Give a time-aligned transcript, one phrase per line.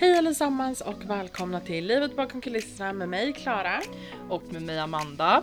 [0.00, 3.80] Hej allesammans och välkomna till Livet bakom kulisserna med mig Klara.
[4.28, 5.42] och med mig Amanda.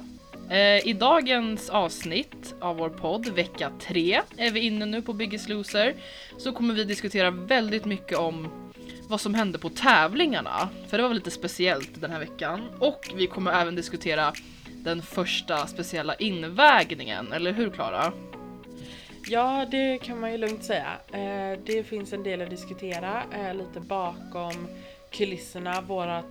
[0.49, 5.49] Eh, I dagens avsnitt av vår podd, vecka 3, är vi inne nu på Biggest
[5.49, 5.95] Loser,
[6.37, 8.47] så kommer vi diskutera väldigt mycket om
[9.09, 12.61] vad som hände på tävlingarna, för det var lite speciellt den här veckan.
[12.79, 14.33] Och vi kommer även diskutera
[14.83, 18.13] den första speciella invägningen, eller hur Klara?
[19.29, 20.93] Ja, det kan man ju lugnt säga.
[21.13, 24.67] Eh, Det finns en del att diskutera eh, lite bakom
[25.11, 26.23] kulisserna, våra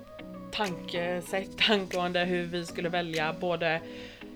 [0.53, 3.81] tankesätt angående hur vi skulle välja både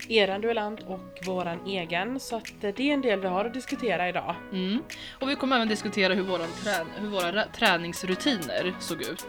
[0.08, 2.20] eran duellant och våran egen.
[2.20, 4.34] Så att eh, det är en del vi har att diskutera idag.
[4.52, 4.82] Mm.
[5.20, 9.26] Och vi kommer även diskutera hur, våran trän- hur våra rä- träningsrutiner såg ut.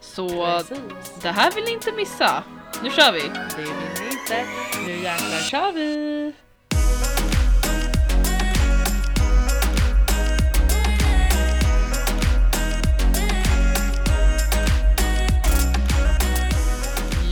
[0.00, 0.78] Så Precis.
[1.22, 2.44] det här vill ni inte missa.
[2.82, 3.20] Nu kör vi!
[3.20, 4.44] Det vill ni inte.
[4.86, 6.32] Nu jäklar kör vi!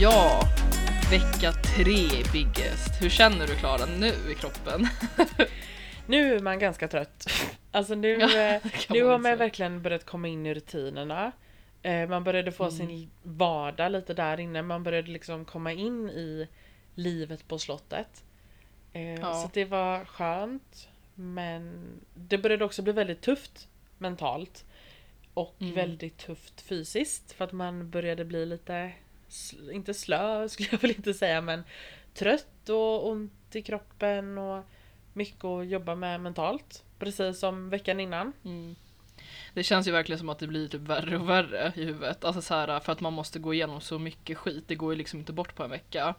[0.01, 0.41] Ja,
[1.11, 1.99] vecka tre
[2.33, 3.03] Biggest.
[3.03, 4.87] Hur känner du Klara nu i kroppen?
[6.09, 7.27] Nu är man ganska trött.
[7.73, 11.33] Alltså nu, Ja, eh, nu har man verkligen börjat komma in i rutinerna.
[11.83, 12.77] Eh, Man började få Mm.
[12.77, 14.63] sin vardag lite där inne.
[14.63, 16.49] Man började liksom komma in i
[16.95, 18.25] livet på slottet.
[18.93, 19.35] Eh, Ja.
[19.35, 20.89] Så det var skönt.
[21.15, 24.65] Men det började också bli väldigt tufft mentalt.
[25.35, 25.75] Och Mm.
[25.75, 27.33] väldigt tufft fysiskt.
[27.33, 28.93] För att man började bli lite,
[29.29, 31.65] sl- inte slö skulle jag väl inte säga men
[32.15, 34.65] trött och ont i kroppen och
[35.13, 36.85] mycket att jobba med mentalt.
[36.99, 38.33] Precis som veckan innan.
[38.45, 38.77] Mm.
[39.55, 42.25] Det känns ju verkligen som att det blir typ värre och värre i huvudet.
[42.25, 44.65] Alltså så här, för att man måste gå igenom så mycket skit.
[44.67, 46.15] Det går ju liksom inte bort på en vecka.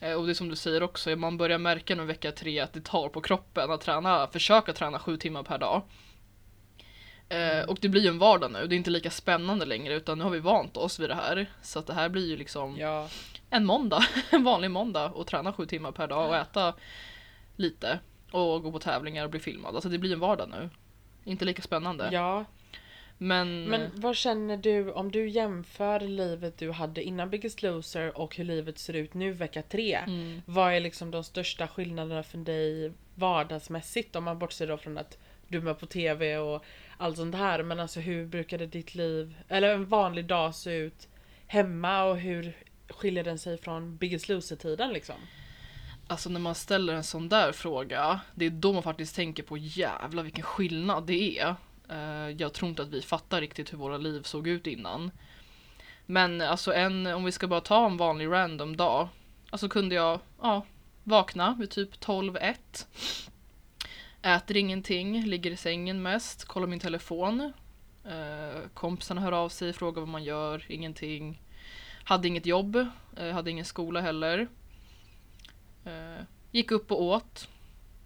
[0.00, 2.72] Eh, och det är som du säger också, man börjar märka nu vecka tre att
[2.72, 5.82] det tar på kroppen att träna, försöka träna sju timmar per dag.
[7.28, 10.18] Eh, Och det blir ju en vardag nu, det är inte lika spännande längre utan
[10.18, 11.46] nu har vi vant oss vid det här.
[11.62, 13.08] Så att det här blir ju liksom Ja,
[13.50, 16.74] en måndag, en vanlig måndag och träna sju timmar per dag och äta
[17.56, 17.98] lite
[18.30, 19.74] och gå på tävlingar och bli filmad.
[19.74, 20.70] Alltså det blir en vardag nu.
[21.24, 22.08] Inte lika spännande.
[22.12, 22.44] ja.
[23.18, 28.36] Men, Men vad känner du om du jämför livet du hade innan Biggest Loser och
[28.36, 29.94] hur livet ser ut nu vecka tre?
[29.94, 34.16] mm, Vad är liksom de största skillnaderna för dig vardagsmässigt?
[34.16, 36.64] Om man bortser då från att du är med på TV och
[36.96, 37.62] allt sånt här.
[37.62, 41.08] Men alltså hur brukade ditt liv, eller en vanlig dag se ut
[41.46, 42.56] hemma och hur
[42.88, 45.16] skiljer den sig från Biggest Loser-tiden liksom?
[46.06, 49.56] alltså när man ställer en sån där fråga, det är då man faktiskt tänker på
[49.56, 51.54] jävla vilken skillnad det är.
[51.88, 55.10] Eh, jag tror inte att vi fattar riktigt hur våra liv såg ut innan.
[56.06, 59.08] Men alltså en, om vi ska bara ta en vanlig random dag,
[59.50, 60.66] alltså kunde jag, ja,
[61.04, 62.54] vakna vid typ 12-1.
[64.26, 67.52] Äter ingenting, ligger i sängen mest, kollar min telefon.
[68.04, 71.42] Eh, kompisarna hör av sig, frågar vad man gör, ingenting.
[72.04, 72.86] Hade inget jobb,
[73.16, 74.48] eh, hade ingen skola heller.
[75.84, 77.48] Eh, gick upp och åt.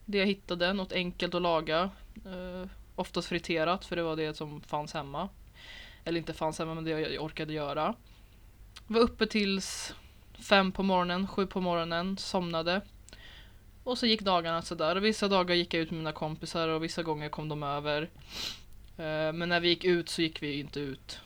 [0.05, 1.91] Det jag hittade, något enkelt att laga.
[2.27, 5.29] Eh, oftast friterat, för det var det som fanns hemma.
[6.05, 7.95] Eller inte fanns hemma, men det jag orkade göra.
[8.87, 9.95] Var uppe tills
[10.39, 12.81] fem på morgonen, sju på morgonen, somnade.
[13.85, 14.97] Och så gick dagarna sådär.
[14.97, 18.03] Och Vissa dagar gick jag ut med mina kompisar och vissa gånger kom de över.
[18.97, 21.21] Eh, Men när vi gick ut så gick vi inte ut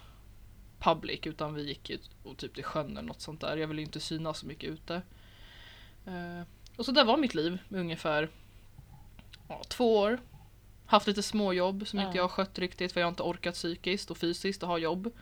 [0.79, 3.57] public utan vi gick ut och typ till sjön eller något sånt där.
[3.57, 4.95] Jag ville inte synas så mycket ute.
[6.07, 6.43] Eh,
[6.77, 8.29] Och så där var mitt liv ungefär
[9.49, 10.21] ja, två år.
[10.87, 14.11] Haft lite småjobb som inte jag har skött riktigt för jag har inte orkat psykiskt
[14.11, 15.13] och fysiskt att ha jobb.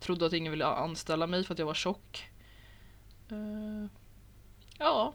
[0.00, 2.28] Trodde att ingen ville anställa mig för att jag var tjock.
[3.30, 3.90] Eh,
[4.78, 5.14] ja,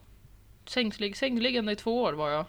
[0.69, 2.39] sängslig, sängliggande i två år var jag.
[2.39, 2.47] Eh,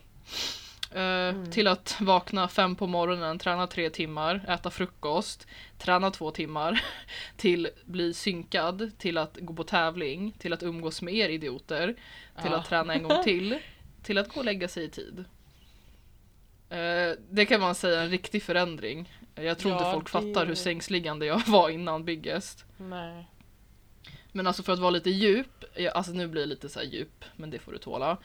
[1.34, 1.50] Mm.
[1.50, 5.46] Till att vakna fem på morgonen, träna tre timmar, äta frukost,
[5.78, 6.82] träna två timmar,
[7.36, 11.86] till bli synkad, till att gå på tävling, till att umgås med er idioter,
[12.42, 12.56] till Ja.
[12.58, 13.58] att träna en gång till,
[14.02, 15.24] till att gå och lägga sig i tid.
[16.70, 19.12] Eh, Det kan man säga är en riktig förändring.
[19.34, 22.64] Jag tror inte Ja, folk det- fattar hur sängsliggande jag var innan Biggest.
[22.76, 23.26] Nej.
[24.36, 26.86] Men alltså för att vara lite djup, jag- alltså nu blir det lite så här
[26.86, 28.16] djup, men det får du tåla.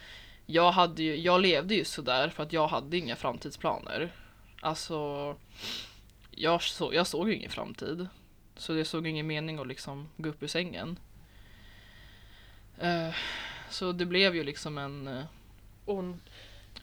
[0.45, 4.11] Jag, hade ju, jag levde ju sådär för att jag hade inga framtidsplaner.
[4.61, 5.35] Alltså,
[6.31, 8.07] jag, så, jag såg ju ingen framtid.
[8.57, 11.00] Så jag såg ingen mening att liksom gå upp ur sängen.
[12.79, 13.09] Eh,
[13.69, 15.23] så det blev ju liksom en eh,
[15.85, 16.15] Och ja,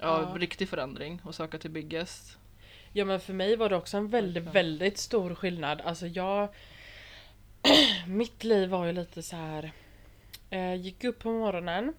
[0.00, 0.34] Ja.
[0.38, 2.38] riktig förändring att söka till Biggest.
[2.92, 5.80] Ja men för mig var det också en väldigt, väldigt stor skillnad.
[5.80, 6.48] Alltså jag...
[8.06, 9.72] Mitt liv var ju lite så här.
[10.50, 11.92] Eh, gick upp på morgonen.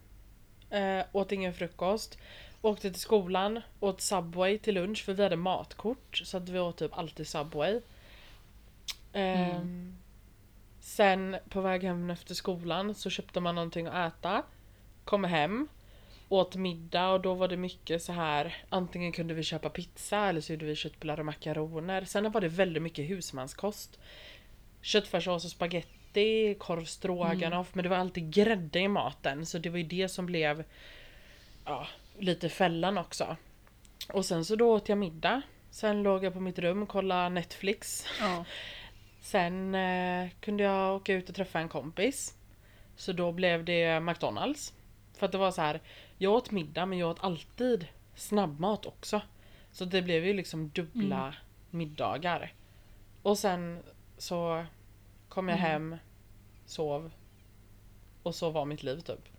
[0.69, 2.17] Eh, åt ingen frukost.
[2.61, 3.61] Åkte till skolan.
[3.79, 6.17] Åt Subway till lunch för vi hade matkort.
[6.17, 7.81] Så att vi åt typ alltid Subway.
[9.13, 9.97] Eh, Mm.
[10.79, 14.43] Sen på väg hem efter skolan så köpte man någonting att äta.
[15.05, 15.67] Kommer hem.
[16.29, 18.55] Åt middag och då var det mycket så här.
[18.69, 22.05] Antingen kunde vi köpa pizza eller så gjorde vi köttbullar och makaroner.
[22.05, 23.99] Sen var det väldigt mycket husmanskost.
[24.81, 27.75] Köttfärssås och spaghetti, korv stroganoff.
[27.75, 29.45] Men det var alltid grädde i maten.
[29.45, 30.63] Så det var ju det som blev
[31.65, 31.87] ja,
[32.17, 33.35] lite fällan också.
[34.13, 35.41] Och sen så då åt jag middag.
[35.71, 38.05] Sen låg jag på mitt rum och kollade Netflix.
[38.19, 38.45] Ja.
[39.21, 42.33] Sen eh, kunde jag åka ut och träffa en kompis.
[42.95, 44.73] Så då blev det McDonalds.
[45.17, 45.81] För att det var så här,
[46.17, 49.21] jag åt middag men jag åt alltid snabbmat också.
[49.71, 51.33] Så det blev ju liksom dubbla Mm.
[51.69, 52.53] middagar.
[53.21, 53.83] Och sen
[54.17, 54.65] så
[55.29, 55.71] kom jag Mm.
[55.71, 55.95] hem,
[56.65, 57.11] sov.
[58.23, 59.29] Och så var mitt liv typ.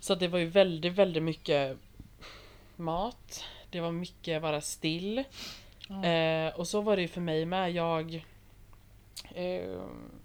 [0.00, 1.78] Så det var ju väldigt, väldigt mycket
[2.76, 3.44] mat.
[3.70, 5.24] Det var mycket vara still.
[5.88, 6.04] Ja.
[6.04, 7.72] Eh, och så var det ju för mig med.
[7.72, 8.24] Jag
[9.34, 9.80] eh,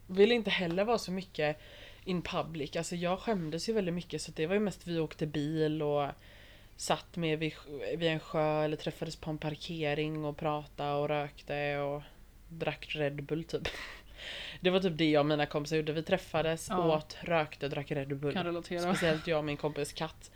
[0.07, 1.57] ville inte heller vara så mycket
[2.03, 2.75] in public.
[2.75, 6.07] Alltså jag skämdes ju väldigt mycket så det var ju mest vi åkte bil och
[6.75, 7.53] satt med vid,
[7.97, 12.01] vid en sjö eller träffades på en parkering och pratade och rökte och
[12.49, 13.67] drack Red Bull typ.
[14.61, 15.93] Det var typ det jag och mina kompisar gjorde.
[15.93, 16.95] Vi träffades, Ja.
[16.97, 18.33] åt, rökte, drack Red Bull.
[18.33, 18.79] Kan relatera.
[18.81, 20.31] Speciellt jag och min kompis katt.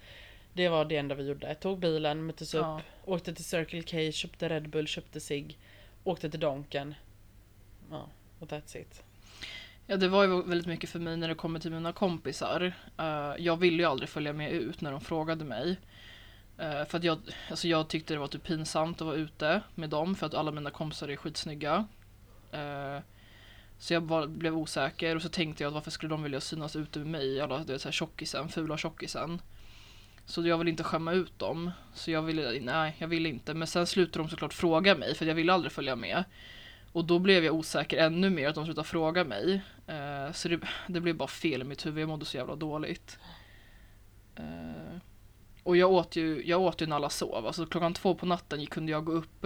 [0.53, 1.55] Det var det enda vi gjorde.
[1.55, 2.81] Tog bilen, möttes upp, Ja.
[3.05, 5.57] åkte till Circle K, köpte Red Bull, köpte sig
[6.03, 6.95] åkte till Donken.
[7.91, 8.09] Ja,
[8.39, 9.03] och that's it.
[9.87, 12.73] Ja, det var ju väldigt mycket för mig när det kommer till mina kompisar.
[12.97, 15.75] Eh, jag ville ju aldrig följa med ut när de frågade mig.
[16.57, 17.19] Eh, för att jag,
[17.49, 20.51] alltså jag tyckte det var typ pinsamt att vara ute med dem för att alla
[20.51, 21.87] mina kompisar är skitsnygga.
[22.51, 22.99] Eh,
[23.77, 26.75] så jag bara blev osäker och så tänkte jag att varför skulle de vilja synas
[26.75, 29.41] ute med mig, alla du vet, så här tjockisen, fula tjockisen.
[30.25, 31.71] Så jag ville inte skämma ut dem.
[31.93, 33.53] Så jag ville, nej jag ville inte.
[33.53, 36.23] Men sen slutade de såklart fråga mig för jag ville aldrig följa med.
[36.91, 39.61] Och då blev jag osäker ännu mer att de slutade fråga mig.
[39.87, 43.19] Eh, så det, det blev bara fel i mitt huvud, jag mådde så jävla dåligt.
[44.35, 44.97] Eh,
[45.63, 47.47] och jag åt ju, jag åt ju när alla sov.
[47.47, 49.45] Alltså klockan två på natten kunde jag gå upp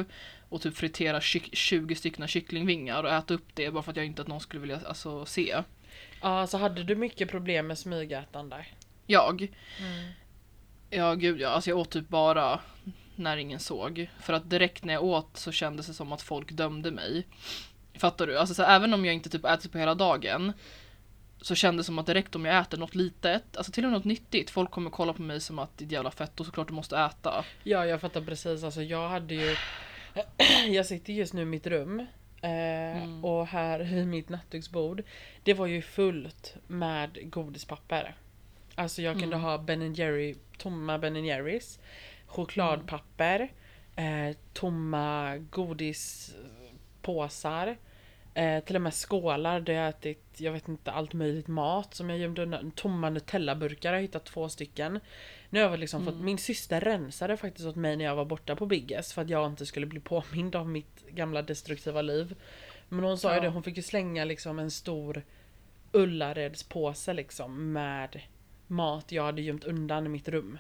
[0.55, 4.05] och typ fritera kyck- 20 stycken kycklingvingar och äta upp det bara för att jag
[4.05, 5.63] inte att någon skulle vilja alltså, se.
[6.21, 8.65] Ja, så hade du mycket problem med smygätande?
[9.05, 9.47] Jag?
[10.89, 12.59] Ja gud ja, alltså jag åt typ bara
[13.15, 14.09] när ingen såg.
[14.19, 17.27] För att direkt när jag åt så kändes det som att folk dömde mig.
[17.93, 18.37] Fattar du?
[18.37, 20.53] Alltså så även om jag inte typ ätit på hela dagen
[21.41, 23.99] så kändes det som att direkt om jag äter något litet, alltså till och med
[23.99, 26.67] något nyttigt, folk kommer kolla på mig som att det är jävla fett och såklart
[26.67, 27.45] du måste äta.
[27.63, 28.63] Ja, jag fattar precis.
[28.63, 29.55] Alltså jag hade ju...
[30.67, 31.99] jag sitter just nu i mitt rum.
[32.41, 33.25] Eh, Mm.
[33.25, 35.03] Och här i mitt nattduksbord.
[35.43, 38.15] Det var ju fullt med godispapper.
[38.75, 39.41] Alltså jag kunde Mm.
[39.45, 41.79] ha Ben Jerry, tomma Ben Jerrys.
[42.25, 43.51] Chokladpapper.
[43.95, 45.37] Eh, tomma
[47.01, 47.77] godispåsar.
[48.33, 52.09] Eh, till och med skålar där jag ätit, jag vet inte, allt möjligt mat som
[52.09, 52.71] jag gömde undan.
[52.71, 54.99] Tomma Nutella-burkar har jag hittat två stycken.
[55.55, 56.25] Nu har jag liksom fått, Mm.
[56.25, 59.47] min syster rensade faktiskt åt mig när jag var borta på Biggest för att jag
[59.51, 62.35] inte skulle bli påmind om mitt gamla destruktiva liv.
[62.89, 63.41] Men hon sa ju Ja.
[63.41, 65.23] det, hon fick ju slänga liksom en stor
[65.91, 68.21] Ullareds-påse liksom med
[68.67, 70.57] mat jag hade gömt undan i mitt rum.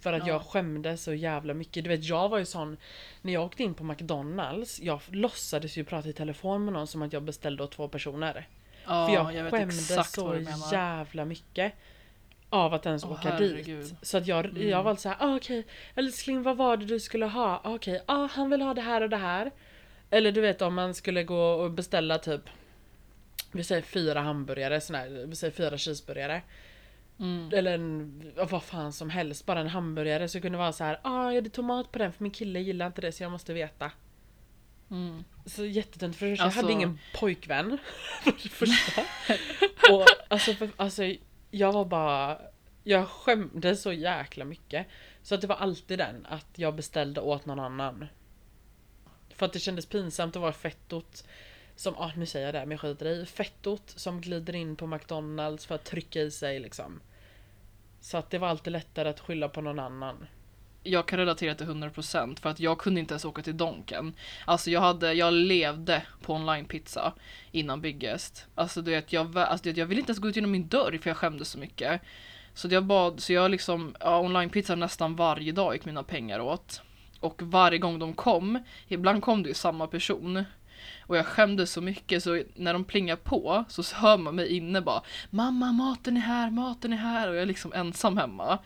[0.00, 0.32] För att Ja.
[0.32, 1.84] jag skämdes så jävla mycket.
[1.84, 2.76] Du vet jag var ju sån
[3.22, 7.02] När jag åkte in på McDonalds Jag låtsades ju prata i telefon med någon som
[7.02, 8.48] att jag beställde åt två personer.
[8.86, 11.72] Ja, För jag, vet skämdes så jävla mycket.
[12.50, 13.84] Av att ens åka herregud.
[13.84, 13.94] dit.
[14.02, 14.68] Så att jag, Mm.
[14.68, 17.60] jag var så här, ah, okej älskling vad var det du skulle ha?
[17.64, 19.50] Ah, Okej, ah, han vill ha det här och det här.
[20.10, 22.40] Eller du vet om man skulle gå och beställa typ
[23.52, 26.42] Vi säger fyra hamburgare, sån här, vi säger fyra cheeseburgare.
[27.20, 27.50] Mm.
[27.54, 30.28] Eller en, vad fan som helst, bara en hamburgare.
[30.28, 32.12] Så kunde det vara så här, ah, är det tomat på den?
[32.12, 33.90] För min kille gillar inte det så jag måste veta.
[34.90, 35.24] Mm.
[35.46, 37.78] Så jättetönt för Alltså- jag hade ingen pojkvän.
[38.24, 39.02] För det första.
[39.92, 41.02] Och alltså, för, alltså
[41.56, 42.40] jag var bara
[42.84, 44.86] Jag skämdes så jäkla mycket.
[45.22, 48.06] Så att det var alltid den att jag beställde åt någon annan.
[49.28, 51.24] För att det kändes pinsamt att vara fettot
[51.76, 53.26] som, ah, nu säger jag det men jag skiter i.
[53.26, 57.00] Fettot som glider in på McDonalds för att trycka i sig liksom.
[58.00, 60.26] Så att det var alltid lättare att skylla på någon annan.
[60.86, 64.14] Jag kan relatera till 100% för att jag kunde inte ens åka till Donken.
[64.44, 67.12] Alltså jag hade, jag levde på online-pizza
[67.52, 68.46] innan Biggest.
[68.54, 70.68] Alltså du vet, jag, alltså, du vet, jag ville inte ens gå ut genom min
[70.68, 72.00] dörr för jag skämdes så mycket.
[72.54, 76.80] Så jag bad, så jag liksom, ja, online-pizza nästan varje dag gick mina pengar åt.
[77.20, 80.44] Och varje gång de kom, ibland kom det ju samma person.
[81.00, 84.80] Och jag skämdes så mycket så när de plingar på så hör man mig inne
[84.80, 88.58] bara Mamma maten är här, maten är här och jag är liksom ensam hemma.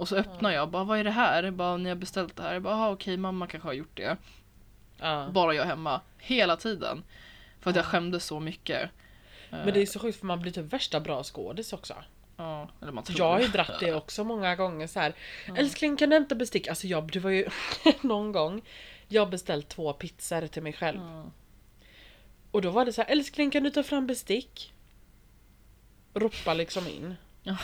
[0.00, 1.42] Och så öppnar jag bara vad är det här?
[1.42, 2.52] Jag bara ni har beställt det här.
[2.52, 4.16] Jag bara "Ah, okej mamma kanske har gjort det.
[4.98, 5.28] Ja.
[5.32, 6.00] Bara jag hemma.
[6.18, 7.02] Hela tiden.
[7.60, 7.88] För att jag Ja.
[7.88, 8.90] skämdes så mycket.
[9.50, 11.94] Men det är så sjukt för man blir typ värsta bra skådis också.
[12.36, 15.14] Ja, eller man tror Jag har ju dratt det också många gånger så här.
[15.56, 16.68] Älskling kan du hämta bestick?
[16.68, 17.48] Alltså jag, det var ju
[18.00, 18.62] någon gång
[19.08, 21.00] jag beställt två pizzor till mig själv.
[21.00, 21.24] Ja.
[22.50, 24.72] Och då var det så här, älskling kan du ta fram bestick?
[26.14, 27.16] Ropa liksom in.
[27.42, 27.56] Ja.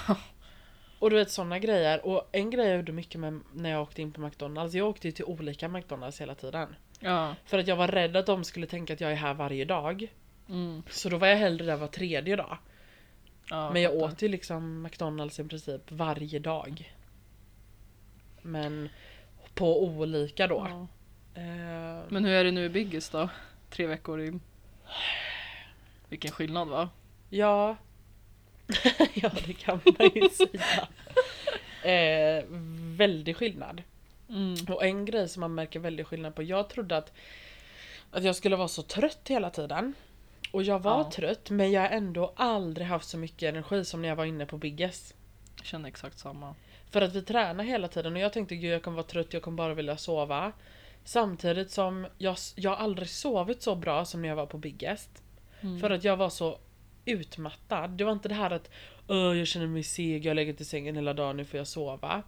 [0.99, 2.07] Och du vet sådana grejer.
[2.07, 4.75] Och en grej jag gjorde mycket med när jag åkte in på McDonalds.
[4.75, 6.75] Jag åkte ju till olika McDonalds hela tiden.
[7.01, 7.35] Ja.
[7.45, 10.13] För att jag var rädd att de skulle tänka att jag är här varje dag.
[10.49, 10.83] Mm.
[10.91, 12.59] Så då var jag hellre där var tredje dag.
[13.51, 14.07] ja Men jag fattar.
[14.07, 16.95] åt ju liksom McDonalds i princip varje dag.
[18.43, 18.89] Men
[19.55, 20.67] på olika då.
[20.71, 20.87] Ja.
[21.41, 23.29] Eh, Men hur är det nu i Biggest då?
[23.71, 24.41] Tre veckor in.
[26.09, 26.89] Vilken skillnad va?
[27.31, 27.77] Ja.
[29.15, 30.89] ja det kan man ju säga.
[31.93, 32.45] Eh,
[32.97, 33.83] väldig skillnad.
[34.29, 34.55] Mm.
[34.69, 36.43] Och en grej som man märker väldigt skillnad på.
[36.43, 37.13] Jag trodde att,
[38.11, 39.95] att jag skulle vara så trött hela tiden.
[40.51, 41.11] Och jag var Ja.
[41.11, 44.47] trött men jag har ändå aldrig haft så mycket energi som när jag var inne
[44.47, 45.15] på Biggest.
[45.57, 46.55] Jag känner exakt samma.
[46.91, 49.43] För att vi tränar hela tiden och jag tänkte gud jag kommer vara trött, jag
[49.43, 50.53] kommer bara vilja sova.
[51.05, 55.11] Samtidigt som jag, jag har aldrig sovit så bra som när jag var på Biggest.
[55.61, 55.81] Mm.
[55.81, 56.59] För att jag var så
[57.07, 57.91] utmattad.
[57.91, 58.71] Det var inte det här att
[59.09, 62.23] Åh, jag känner mig seg, jag legat i sängen hela dagen, nu får jag sova.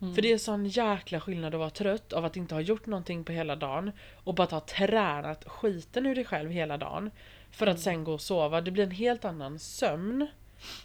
[0.00, 0.14] Mm.
[0.14, 3.24] För det är sån jäkla skillnad att vara trött av att inte ha gjort någonting
[3.24, 3.92] på hela dagen
[4.24, 7.10] och bara ha tränat skiten ur dig själv hela dagen.
[7.50, 8.60] För att sen gå och sova.
[8.60, 10.26] Det blir en helt annan sömn.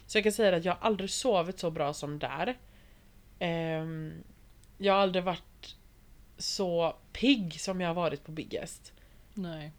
[0.06, 2.58] Så jag kan säga att jag har aldrig sovit så bra som där.
[3.38, 4.12] Ehm,
[4.78, 5.76] jag har aldrig varit
[6.38, 8.92] så pigg som jag har varit på Biggest.
[9.34, 9.72] Nej.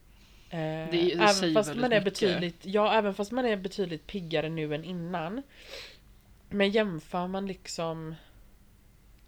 [0.50, 2.04] Eh, Det- det även fast man är mycket.
[2.04, 5.44] betydligt, ja, även fast man är betydligt piggare nu än innan.
[6.50, 8.16] Men jämför man liksom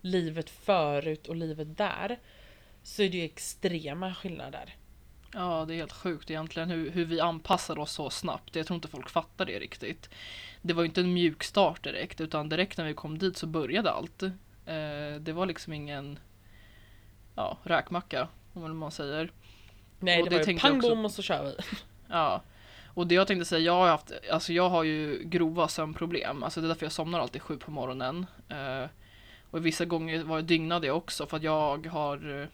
[0.02, 2.20] livet förut och livet där
[2.84, 4.76] så är det ju extrema skillnader.
[5.34, 8.56] Ja, det är helt sjukt egentligen hur, hur vi anpassar oss så snabbt.
[8.56, 10.10] Jag tror inte folk fattar det riktigt.
[10.62, 13.48] Det var ju inte en mjuk start direkt, utan direkt när vi kom dit så
[13.48, 14.24] började allt.
[14.24, 14.32] Eh,
[15.20, 16.20] det var liksom ingen
[17.36, 19.32] ja, räkmacka, om man säger.
[20.02, 21.56] Nej Och det det var ju pang bom och så kör vi.
[22.08, 22.42] Ja.
[22.94, 26.44] Och det jag tänkte säga, jag har haft, alltså jag har ju grova sömnproblem.
[26.44, 28.26] Alltså det är därför jag somnar alltid sju på morgonen.
[28.50, 28.90] Eh,
[29.52, 32.48] och vissa gånger var jag dygnade jag också för att jag har eh,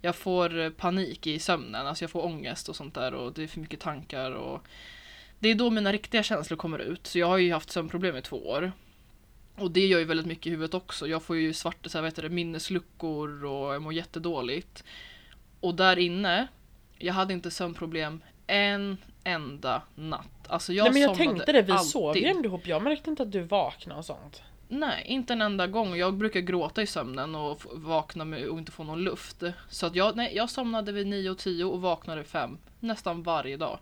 [0.00, 3.42] jag får eh, panik i sömnen, alltså jag får ångest och sånt där och det
[3.42, 4.66] är för mycket tankar och
[5.38, 7.06] det är då mina riktiga känslor kommer ut.
[7.06, 8.72] Så jag har ju haft sömnproblem i två år.
[9.56, 11.08] Och det gör ju väldigt mycket i huvudet också.
[11.08, 14.84] Jag får ju svarta så här, heter det, minnesluckor och jag mår jättedåligt.
[15.60, 16.48] Och där inne,
[16.98, 20.26] jag hade inte sömnproblem en enda natt.
[20.48, 21.90] Alltså jag Nej men jag tänkte det, vi alltid.
[21.90, 22.66] sov ju ändå ihop.
[22.66, 24.42] Jag märkte inte att du vaknade och sånt.
[24.68, 25.96] Nej, inte en enda gång.
[25.96, 29.42] Jag brukar gråta i sömnen och vakna med och inte få någon luft.
[29.68, 33.56] Så att jag, nej, jag somnade vid 9 och 10 och vaknade 5 nästan varje
[33.56, 33.78] dag.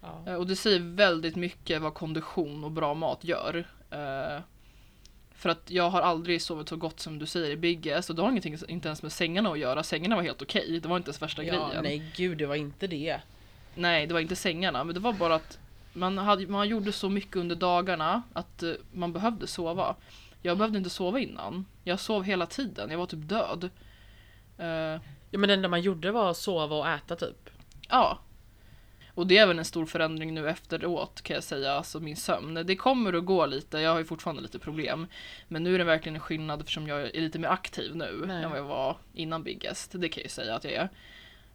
[0.00, 0.22] Ja.
[0.26, 3.66] Eh, Och det säger väldigt mycket vad kondition och bra mat gör.
[5.40, 8.22] För att jag har aldrig sovit så gott som du säger i Biggest och det
[8.22, 9.82] har ingenting, inte ens med sängarna att göra.
[9.82, 11.82] Sängarna var helt okej, det var inte ens värsta Ja, grejen.
[11.84, 13.20] nej gud det var inte det.
[13.74, 15.58] Nej, det var inte sängarna, men det var bara att
[15.92, 19.96] man, hade, man gjorde så mycket under dagarna att eh, man behövde sova.
[20.42, 21.66] Jag behövde inte sova innan.
[21.84, 23.70] Jag sov hela tiden, jag var typ död.
[24.58, 25.00] Eh,
[25.32, 27.50] Ja men det enda man gjorde var att sova och äta typ.
[27.88, 28.18] ja.
[29.14, 32.54] Och det är även en stor förändring nu efteråt kan jag säga, alltså min sömn.
[32.66, 35.06] Det kommer att gå lite, jag har ju fortfarande lite problem.
[35.48, 38.42] Men nu är det verkligen en skillnad eftersom jag är lite mer aktiv nu Nej.
[38.44, 39.92] än vad jag var innan Biggest.
[39.94, 40.88] Det kan jag ju säga att jag är.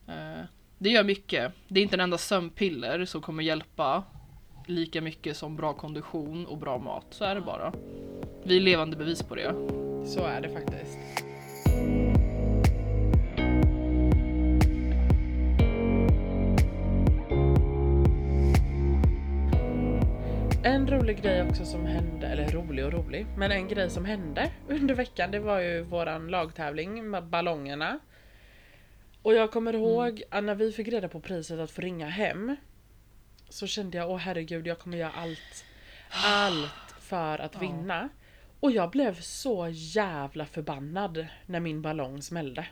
[0.07, 0.45] Eh,
[0.77, 1.51] Det gör mycket.
[1.67, 4.03] Det är inte en enda sömnpiller som kommer hjälpa
[4.67, 7.05] lika mycket som bra kondition och bra mat.
[7.09, 7.73] Så är det bara.
[8.43, 9.53] Vi är levande bevis på det.
[10.07, 10.97] Så är det faktiskt.
[20.67, 24.51] En rolig grej också som hände, eller rolig och rolig, men en grej som hände
[24.69, 27.99] under veckan det var ju våran lagtävling med ballongerna.
[29.21, 32.55] Och jag kommer ihåg att när vi fick reda på priset att få ringa hem
[33.49, 35.65] så kände jag åh herregud jag kommer göra allt,
[36.09, 38.09] allt för att vinna.
[38.59, 42.67] Och jag blev så jävla förbannad när min ballong smällde.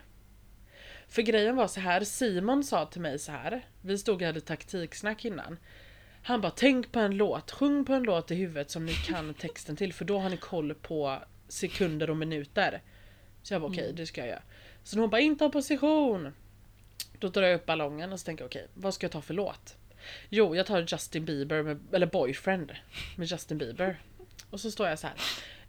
[1.08, 3.66] För grejen var så här, Simon sa till mig så här.
[3.80, 5.58] Vi stod och hade taktiksnack innan.
[6.26, 9.34] Han bara tänk på en låt, sjung på en låt i huvudet som ni kan
[9.34, 12.82] texten till för då har ni koll på sekunder och minuter.
[13.42, 14.42] Så jag bara okej, det ska jag göra.
[14.82, 16.34] Så hon bara inte ha position.
[17.18, 19.34] Då drar jag upp ballongen och så tänker jag okej, vad ska jag ta för
[19.34, 19.76] låt?
[20.28, 22.72] Jo, jag tar Justin Bieber, med, eller Boyfriend
[23.16, 24.00] med Justin Bieber.
[24.50, 25.16] Och så står jag så här.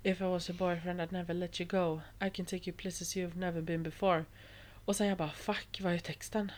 [0.03, 2.01] If I was your boyfriend I'd never let you go.
[2.25, 4.25] I can take you places you've never been before.
[4.85, 6.51] Och sen jag bara fuck, vad är texten?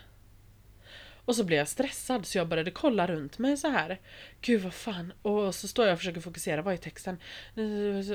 [1.28, 4.00] Och så blev jag stressad så jag började kolla runt mig så här.
[4.42, 5.14] Gud vad fan.
[5.22, 7.18] Och så står jag och försöker fokusera, vad är texten?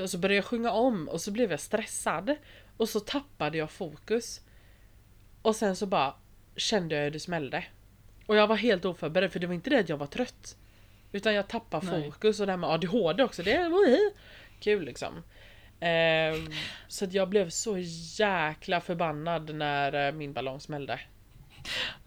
[0.03, 2.35] Och så började jag sjunga om och så blev jag stressad.
[2.77, 4.41] Och så tappade jag fokus.
[5.41, 6.13] Och sen så bara
[6.55, 7.65] kände jag hur det smällde.
[8.25, 10.57] Och jag var helt oförberedd för det var inte det att jag var trött.
[11.11, 12.11] Utan jag tappade Nej.
[12.11, 14.11] fokus och det här med ADHD också, det var
[14.59, 15.23] kul liksom.
[15.79, 16.51] Ehm,
[16.87, 17.77] så jag blev så
[18.19, 20.99] jäkla förbannad när eh, min ballong smällde.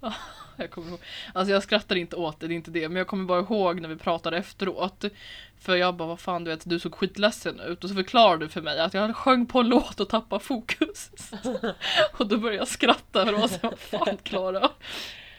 [0.57, 1.01] Jag kommer ihåg.
[1.33, 2.89] Alltså jag skrattar inte åt det, det är inte det.
[2.89, 5.05] Men jag kommer bara ihåg när vi pratade efteråt.
[5.61, 7.85] För jag bara, vad fan du vet, du såg skitledsen ut.
[7.85, 11.11] Och så förklarade du för mig att jag sjöng på en låt och tappade fokus.
[12.19, 14.71] och då började jag skratta för det så, vad fan Klara?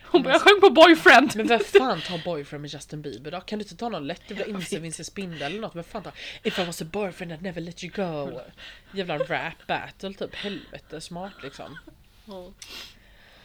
[0.10, 1.36] Hon bara, jag sjöng på boyfriend!
[1.36, 3.42] Men vem fan tar boyfriend med Justin Bieber då?
[3.42, 4.22] Kan du inte ta någon lätt?
[4.28, 5.76] Du blir inse Vince Spindel eller något.
[5.76, 8.42] Vem fan tar If I was a boyfriend I'd never let you go.
[8.92, 10.36] Jävla rap battle typ.
[10.36, 11.78] Helvete smart liksom.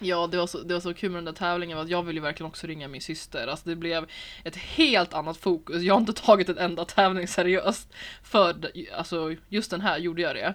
[0.02, 2.18] Ja, det var, så, det var så kul med den där tävlingen att jag ville
[2.18, 3.46] ju verkligen också ringa min syster.
[3.46, 4.10] Alltså det blev
[4.44, 5.82] ett helt annat fokus.
[5.82, 7.92] Jag har inte tagit en enda tävling seriöst.
[8.22, 8.56] För
[8.96, 10.54] alltså, just den här gjorde jag det.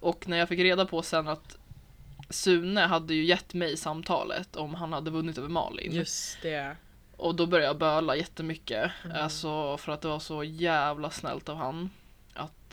[0.00, 1.58] Och när jag fick reda på sen att
[2.30, 5.92] Sune hade ju gett mig samtalet om han hade vunnit över Malin.
[5.92, 6.76] Just det.
[7.16, 8.90] Och då började jag böla jättemycket.
[9.04, 9.16] Mm.
[9.22, 11.90] Alltså för att det var så jävla snällt av han.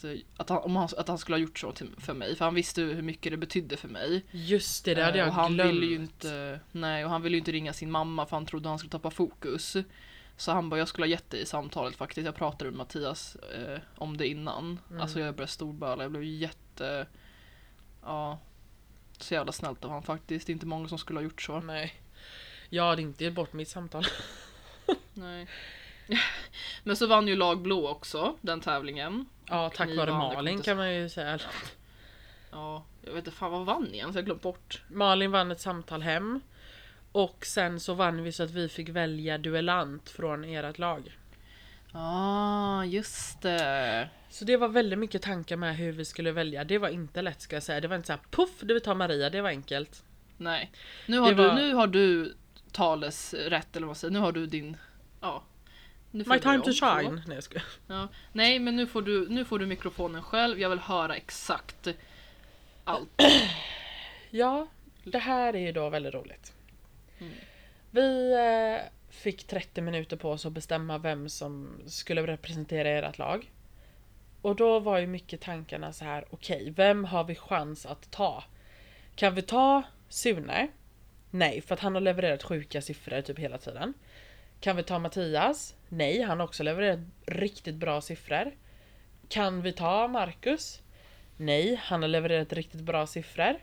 [0.05, 2.35] Att, att, han, om han, att han skulle ha gjort så till, för mig.
[2.35, 4.25] För han visste hur mycket det betydde för mig.
[4.31, 5.71] Just det, det hade Eh, jag och han glömt.
[5.71, 8.69] ville ju inte, nej, och han ville ju inte ringa sin mamma för han trodde
[8.69, 9.75] han skulle tappa fokus.
[10.37, 12.25] Så han bara, jag skulle ha gett dig i samtalet faktiskt.
[12.25, 14.79] Jag pratade med Mattias eh, om det innan.
[14.89, 15.01] Mm.
[15.01, 17.07] Alltså jag började storböla, jag blev jätte,
[18.03, 18.39] ja,
[19.17, 20.47] så jävla snällt av han faktiskt.
[20.47, 21.59] Det är inte många som skulle ha gjort så.
[21.59, 21.93] Nej.
[22.69, 24.05] Jag hade inte gett bort mitt samtal.
[25.13, 25.47] Nej.
[26.83, 29.25] Men så vann ju lag blå också, den tävlingen.
[29.49, 31.39] Ja, tack Ni vare Malin kan man ju säga.
[32.51, 34.83] Ja, jag vet inte fan vad vann igen så jag glömt bort.
[34.87, 36.41] Malin vann ett samtal hem.
[37.11, 41.17] Och sen så vann vi så att vi fick välja duellant från ert lag.
[41.93, 44.09] ah, just det.
[44.29, 46.63] Så det var väldigt mycket tankar med hur vi skulle välja.
[46.63, 47.79] Det var inte lätt ska jag säga.
[47.81, 49.29] Det var inte så här puff, du vill ta Maria.
[49.29, 50.03] Det var enkelt.
[50.37, 50.71] Nej.
[51.07, 52.35] Nu har, Det du, var- nu har du
[52.71, 54.11] talesrätt eller vad man säger.
[54.11, 54.77] Nu har du din...
[55.21, 55.43] Ja.
[56.11, 57.21] My time to shine.
[57.27, 57.65] Nej jag skojar.
[57.87, 58.07] Ja.
[58.31, 60.59] Nej men nu får, du, nu får du mikrofonen själv.
[60.59, 61.87] Jag vill höra exakt
[62.83, 63.09] allt.
[64.33, 64.67] Ja,
[65.03, 66.53] det här är ju då väldigt roligt.
[67.19, 67.33] Mm.
[67.91, 73.51] Vi eh, fick 30 minuter på oss att bestämma vem som skulle representera ert lag.
[74.41, 78.43] Och då var ju mycket tankarna så här, okej, vem har vi chans att ta?
[79.15, 80.67] Kan vi ta Sune?
[81.29, 83.93] Nej, för att han har levererat sjuka siffror typ hela tiden.
[84.59, 85.75] Kan vi ta Mattias?
[85.93, 88.51] Nej, han har också levererat riktigt bra siffror.
[89.29, 90.81] Kan vi ta Marcus?
[91.37, 93.55] Nej, han har levererat riktigt bra siffror.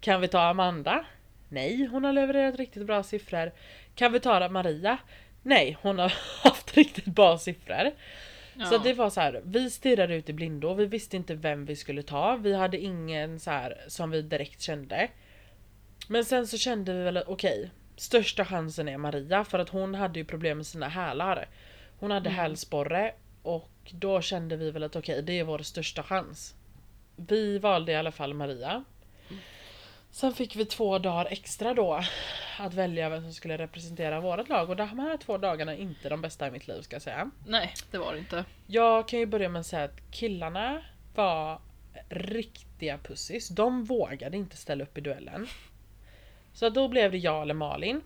[0.00, 1.04] Kan vi ta Amanda?
[1.48, 3.52] Nej, hon har levererat riktigt bra siffror.
[3.94, 4.98] Kan vi ta Maria?
[5.42, 7.90] Nej, hon har haft riktigt bra siffror.
[8.68, 8.80] Så Ja.
[8.84, 12.02] det var så här, vi stirrade ut i blindo, vi visste inte vem vi skulle
[12.02, 15.08] ta, vi hade ingen så här som vi direkt kände.
[16.08, 19.94] Men sen så kände vi väl att okej, största chansen är Maria för att hon
[19.94, 21.48] hade ju problem med sina hälar.
[22.02, 22.40] Hon hade Mm.
[22.40, 26.54] hälsporre och då kände vi väl att okej, det är vår största chans.
[27.16, 28.84] Vi valde i alla fall Maria.
[30.10, 32.02] Sen fick vi två dagar extra då
[32.58, 36.08] att välja vem som skulle representera vårt lag och de här två dagarna är inte
[36.08, 37.30] de bästa i mitt liv ska jag säga.
[37.46, 38.44] Nej, det var det inte.
[38.66, 40.82] Jag kan ju börja med att säga att killarna
[41.14, 41.60] var
[42.08, 43.48] riktiga pussis.
[43.48, 45.46] De vågade inte ställa upp i duellen.
[46.52, 48.00] Så då blev det jag eller Malin.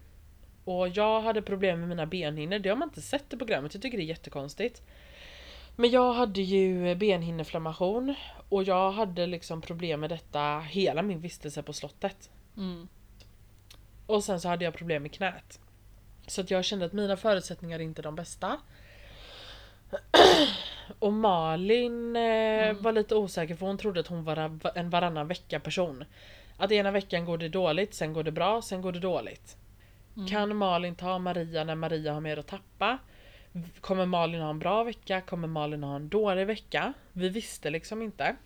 [0.67, 2.59] Och jag hade problem med mina benhinnor.
[2.59, 3.75] Det har man inte sett i programmet.
[3.75, 4.83] Jag tycker det är jättekonstigt.
[5.77, 8.15] Men jag hade ju benhinneflammation.
[8.49, 12.31] Och jag hade liksom problem med detta hela min vistelse på slottet.
[12.57, 12.89] Mm.
[14.07, 15.61] Och sen så hade jag problem med knät.
[16.27, 18.61] Så att jag kände att mina förutsättningar är inte de bästa.
[20.99, 25.61] Och Malin eh, var lite osäker för hon trodde att hon var en varannan vecka
[25.61, 26.05] person.
[26.57, 29.57] Att ena veckan går det dåligt, sen går det bra, sen går det dåligt.
[30.17, 30.29] Mm.
[30.29, 32.99] Kan Malin ta Maria när Maria har mer att tappa?
[33.81, 35.21] Kommer Malin ha en bra vecka?
[35.21, 36.93] Kommer Malin ha en dålig vecka?
[37.13, 38.37] Vi visste liksom inte.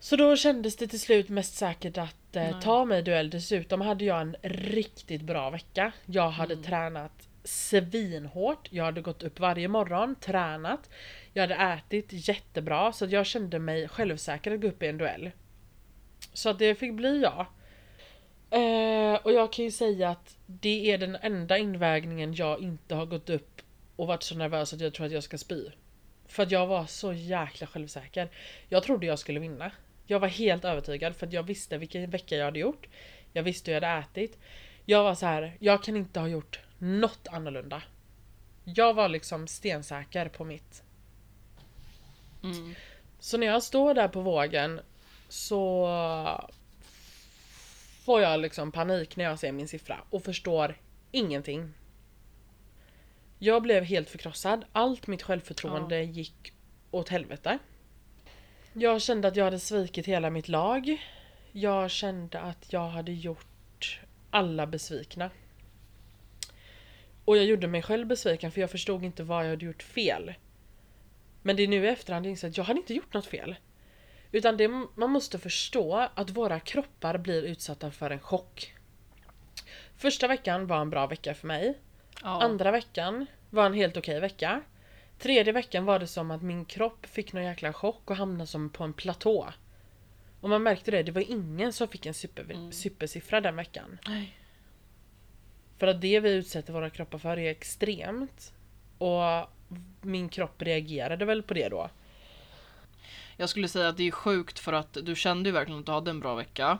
[0.00, 3.30] Så då kändes det till slut mest säkert att eh, ta mig i duell.
[3.30, 5.92] Dessutom hade jag en riktigt bra vecka.
[6.06, 6.64] Jag hade Mm.
[6.64, 8.68] tränat svinhårt.
[8.72, 10.90] Jag hade gått upp varje morgon, tränat.
[11.32, 15.30] Jag hade ätit jättebra så jag kände mig självsäker att gå upp i en duell.
[16.32, 17.46] Så att det fick bli jag.
[18.54, 23.06] Eh, och jag kan ju säga att det är den enda invägningen jag inte har
[23.06, 23.62] gått upp
[23.96, 25.70] och varit så nervös att jag tror att jag ska spy.
[26.26, 28.30] För att jag var så jäkla självsäker.
[28.68, 29.70] Jag trodde jag skulle vinna.
[30.06, 32.86] Jag var helt övertygad för att jag visste vilken vecka jag hade gjort.
[33.32, 34.38] Jag visste hur jag hade ätit.
[34.84, 37.82] Jag var så här, jag kan inte ha gjort något annorlunda.
[38.64, 40.82] Jag var liksom stensäker på mitt.
[42.42, 42.74] Mm.
[43.20, 44.80] Så när jag står där på vågen
[45.28, 45.86] så
[48.04, 50.76] får jag liksom panik när jag ser min siffra och förstår
[51.10, 51.74] ingenting.
[53.38, 54.64] Jag blev helt förkrossad.
[54.72, 56.52] Allt mitt självförtroende gick
[56.90, 57.58] åt helvete.
[58.72, 60.96] Jag kände att jag hade svikit hela mitt lag.
[61.52, 65.30] Jag kände att jag hade gjort alla besvikna.
[67.24, 70.34] Och jag gjorde mig själv besviken för jag förstod inte vad jag hade gjort fel.
[71.42, 73.56] Men det är nu i efterhand jag inser att jag hade inte gjort något fel.
[74.34, 78.74] Utan det, man måste förstå att våra kroppar blir utsatta för en chock.
[79.96, 81.78] Första veckan var en bra vecka för mig.
[82.22, 82.42] Ja.
[82.42, 84.62] Andra veckan var en helt okej vecka.
[85.18, 88.70] Tredje veckan var det som att min kropp fick någon jäkla chock och hamnade som
[88.70, 89.52] på en platå.
[90.40, 92.72] Och man märkte det, det var ingen som fick en super, Mm.
[92.72, 93.98] supersiffra den veckan.
[94.08, 94.38] Nej.
[95.78, 98.52] För att det vi utsätter våra kroppar för är extremt.
[98.98, 99.48] Och
[100.00, 101.90] min kropp reagerade väl på det då.
[103.36, 105.92] Jag skulle säga att det är sjukt för att du kände ju verkligen att du
[105.92, 106.78] hade en bra vecka.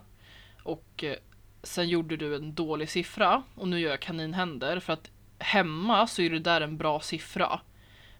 [0.63, 1.17] Och eh,
[1.63, 3.43] sen gjorde du en dålig siffra.
[3.55, 7.61] Och nu gör jag kaninhänder för att hemma så är det där en bra siffra.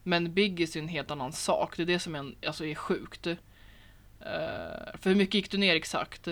[0.03, 1.77] Men Biggis är en helt annan sak.
[1.77, 3.27] Det är det som är, alltså är sjukt.
[3.27, 3.37] Eh,
[4.95, 6.29] för hur mycket gick du ner exakt?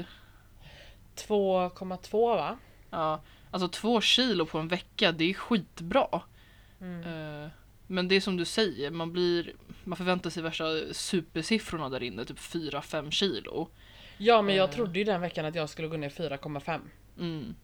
[1.16, 2.58] 2,2 va?
[2.90, 6.20] Ja, alltså två kilo på en vecka, det är skitbra.
[6.80, 7.02] Mm.
[7.02, 7.50] Eh,
[7.92, 9.52] Men det är som du säger, man blir
[9.84, 13.68] Man förväntar sig värsta supersiffrorna där inne, typ 4-5 kilo.
[14.18, 14.74] Ja men jag Eh.
[14.74, 16.80] trodde ju den veckan att jag skulle gå ner 4,5.
[17.18, 17.54] Mm.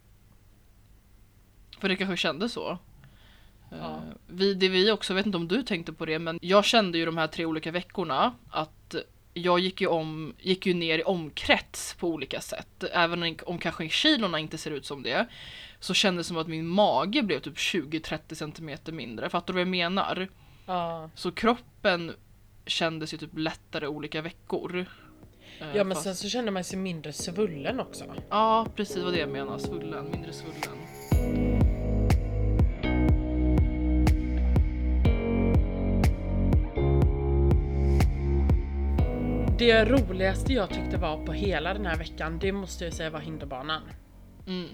[1.81, 2.71] För det kanske kändes så.
[2.71, 4.03] Eh, Ja.
[4.27, 6.99] Vi, det vi också, jag vet inte om du tänkte på det, men jag kände
[6.99, 8.95] ju de här tre olika veckorna att
[9.35, 12.85] jag gick ju, om, gick ju ner i omkrets på olika sätt.
[12.93, 15.27] Även om- om kanske kilorna inte ser ut som det.
[15.81, 19.29] Så kändes det som att min mage blev typ 20-30 centimeter mindre.
[19.31, 20.29] Fattar du vad jag menar?
[20.67, 21.11] Ja.
[21.15, 22.13] Så kroppen
[22.67, 24.77] kändes ju typ lättare olika veckor.
[25.61, 28.05] Eh, Ja men fast- sen så kände man sig mindre svullen också.
[28.31, 29.59] Ja, precis vad det jag menar.
[29.59, 30.79] Svullen, mindre svullen.
[39.59, 43.21] Det roligaste jag tyckte var på hela den här veckan, det måste jag säga var
[43.21, 43.83] hinderbanan.
[44.47, 44.69] Mm.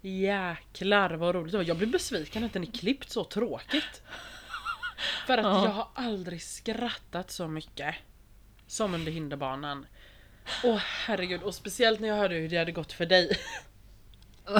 [0.00, 1.64] Jäklar vad roligt det var.
[1.64, 4.02] Jag blev besviken att den är klippt så tråkigt.
[5.26, 5.64] För att Ja.
[5.64, 7.94] jag har aldrig skrattat så mycket
[8.66, 9.86] som under hinderbanan.
[10.64, 13.38] Åh herregud, och speciellt när jag hörde hur det hade gått för dig.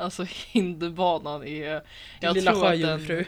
[0.00, 1.82] Alltså hinderbanan är...
[2.20, 3.24] Jag Lilla tror att den- sjöjungfru.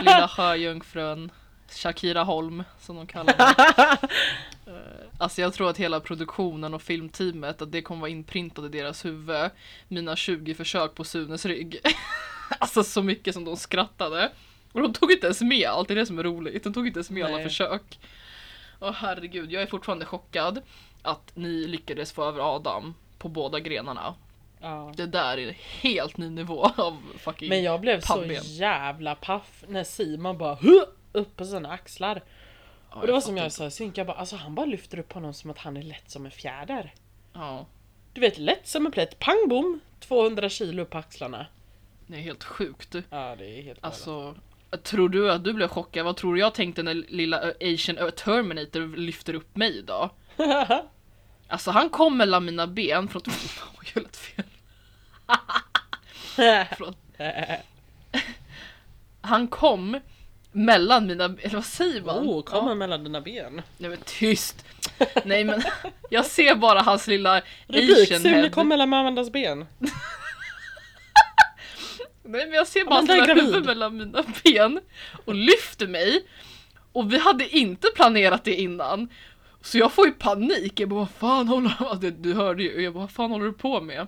[0.00, 1.30] Lilla sjöjungfrun.
[1.70, 3.96] Shakira Holm som de kallar henne.
[5.18, 9.04] Alltså jag tror att hela produktionen och filmteamet att det kommer vara inprintat i deras
[9.04, 9.50] huvud.
[9.88, 11.80] Mina 20 försök på Sunes rygg.
[12.58, 14.32] alltså så mycket som de skrattade.
[14.72, 16.64] Och de tog inte ens med allt, det är det som är roligt.
[16.64, 17.44] De tog inte ens med alla Nej.
[17.44, 17.98] försök.
[18.80, 20.62] Åh herregud, jag är fortfarande chockad
[21.02, 24.14] att ni lyckades få över Adam på båda grenarna.
[24.60, 24.92] Ja.
[24.96, 28.42] Det där är en helt ny nivå av fucking Men jag blev så pannben.
[28.42, 30.58] jävla paff när Simon bara
[31.12, 32.22] upp på sina axlar.
[33.00, 35.12] Och det var som jag sa i synk, jag bara alltså han bara lyfter upp
[35.12, 36.94] honom som att han är lätt som en fjäder.
[37.32, 37.66] Ja,
[38.12, 39.80] Du vet lätt som en plätt, pang bom!
[40.00, 41.46] 200 kilo på axlarna.
[42.06, 42.94] det är helt sjukt.
[43.10, 43.84] Ja det är helt galet.
[43.84, 44.34] Alltså,
[44.82, 46.04] tror du att du blev chockad?
[46.04, 50.10] Vad tror du jag tänkte när lilla Asian Terminator lyfter upp mig då?
[51.48, 53.22] Alltså han kom mellan mina ben från...
[53.80, 54.44] Oj, jag lät fel.
[56.76, 56.96] Förlåt.
[59.20, 60.00] Han kom
[60.54, 61.24] mellan mina...
[61.24, 62.28] Eller vad säger man?
[62.28, 62.74] oh, kommer Ja.
[62.74, 63.62] mellan dina ben.
[63.78, 64.64] Nej men tyst!
[65.24, 65.62] Nej men
[66.10, 68.50] jag ser bara hans lilla Rubrik, Asian Sune head.
[68.50, 69.66] kom mellan Amandas ben.
[72.26, 74.80] Nej men jag ser bara hans lilla huvud mellan mina ben
[75.24, 76.26] och lyfter mig.
[76.92, 79.08] Och vi hade inte planerat det innan.
[79.60, 80.80] Så jag får ju panik.
[80.80, 82.82] Jag bara vad fan håller du, du hörde ju.
[82.82, 84.06] Jag bara vad fan håller du på med?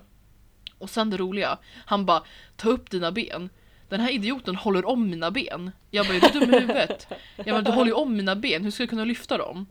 [0.77, 1.57] Och sen det roliga.
[1.85, 2.23] Han bara
[2.55, 3.49] ta upp dina ben.
[3.89, 5.71] Den här idioten håller om mina ben.
[5.91, 7.07] Jag bara är du dum i huvudet?
[7.35, 8.63] Jag bara du håller ju om mina ben.
[8.63, 9.65] Hur ska jag kunna lyfta dem?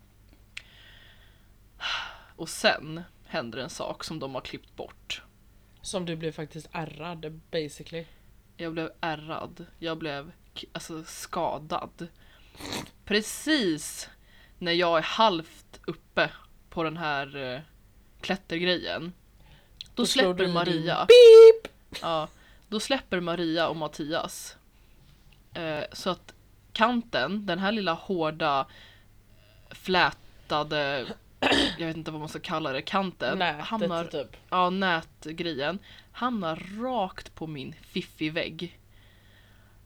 [2.37, 5.22] Och sen händer en sak som de har klippt bort.
[5.83, 8.05] Som du blev faktiskt ärrad basically.
[8.57, 9.66] Jag blev ärrad.
[9.79, 10.33] Jag blev
[10.72, 12.09] alltså, skadad.
[13.05, 14.09] Precis
[14.59, 16.31] när jag är halvt uppe
[16.70, 17.61] på den här uh,
[18.20, 19.12] klättergrejen.
[19.79, 21.07] Då, Då släpper Maria.
[22.02, 22.29] Ja,
[22.68, 24.57] då släpper Maria och Mattias.
[25.55, 26.35] Eh, så att
[26.72, 28.66] kanten, den här lilla hårda
[29.70, 31.07] flätade
[31.79, 33.38] jag vet inte vad man ska kalla det, kanten.
[33.38, 34.37] Nätet hamnar, typ.
[34.50, 35.79] ja, nätgrejen.
[36.12, 38.79] Hamnar rakt på min fiffi-vägg.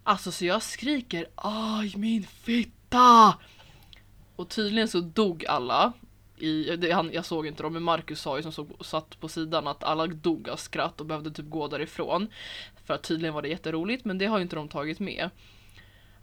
[0.04, 3.38] Alltså så jag skriker aj min fitta!
[4.36, 5.92] Och tydligen så dog alla.
[6.42, 9.28] I, det, han, jag såg inte dem men Marcus sa ju som såg, satt på
[9.28, 12.26] sidan att alla dog av skratt och behövde typ gå därifrån.
[12.86, 15.30] För att tydligen var det jätteroligt men det har ju inte de tagit med.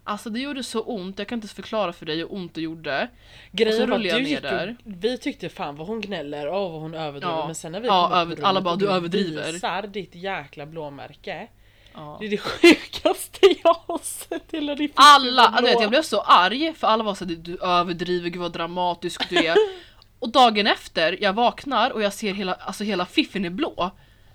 [0.04, 2.60] Alltså det gjorde så ont, jag kan inte ens förklara för dig hur ont det
[2.60, 3.08] gjorde.
[3.52, 4.76] Grejen var du ner gick där.
[4.84, 7.36] och, vi tyckte fan vad hon gnäller, åh vad hon överdriver.
[7.36, 7.46] Ja.
[7.46, 10.14] Men sen när vi Ja, kom över- på alla rummet bara, "Du överdriver." visar ditt
[10.14, 11.48] jäkla blåmärke.
[11.94, 12.16] Ja.
[12.20, 15.60] Det är det sjukaste jag har sett hela ditt Alla, blå.
[15.60, 18.52] du vet, jag blev så arg för alla var så att du överdriver, gud vad
[18.52, 19.56] dramatisk du är.
[20.18, 23.90] Och dagen efter, jag vaknar och jag ser hela, alltså hela fiffin är blå.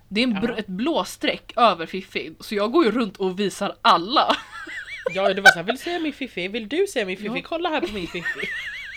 [0.09, 0.57] Det är br- Ja.
[0.57, 4.35] ett blå streck över fiffin, så jag går ju runt och visar alla.
[5.13, 6.47] Ja det var såhär, vill du se min fiffi?
[6.47, 7.31] Vill du se min fiffi?
[7.35, 7.41] Ja.
[7.45, 8.39] Kolla här på min fiffi.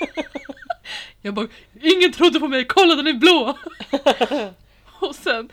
[1.23, 1.49] Jag bara,
[1.83, 3.59] ingen trodde på mig, kolla den är blå!
[5.09, 5.49] och sen,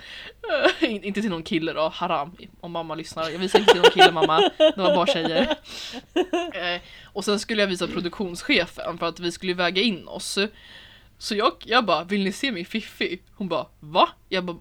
[0.79, 3.29] in- inte till någon kille då, haram om mamma lyssnar.
[3.29, 5.55] Jag visar inte till någon kille mamma, det var bara tjejer.
[6.53, 10.37] Eh, och sen skulle jag visa produktionschefen för att vi skulle väga in oss.
[11.23, 13.21] Så jag, jag bara, vill ni se min fiffi?
[13.35, 14.09] Hon bara, va?
[14.29, 14.57] Jag bara,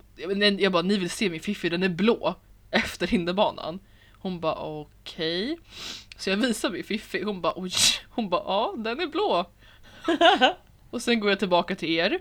[0.58, 2.34] jag bara, ni vill se min fiffi, den är blå.
[2.70, 3.78] Efter hinderbanan.
[4.12, 5.58] Hon bara, okej.
[6.16, 7.72] Så jag visar min fiffi, hon bara, oj.
[8.08, 9.50] Hon bara, ja den är blå.
[10.90, 12.18] och sen går jag tillbaka till er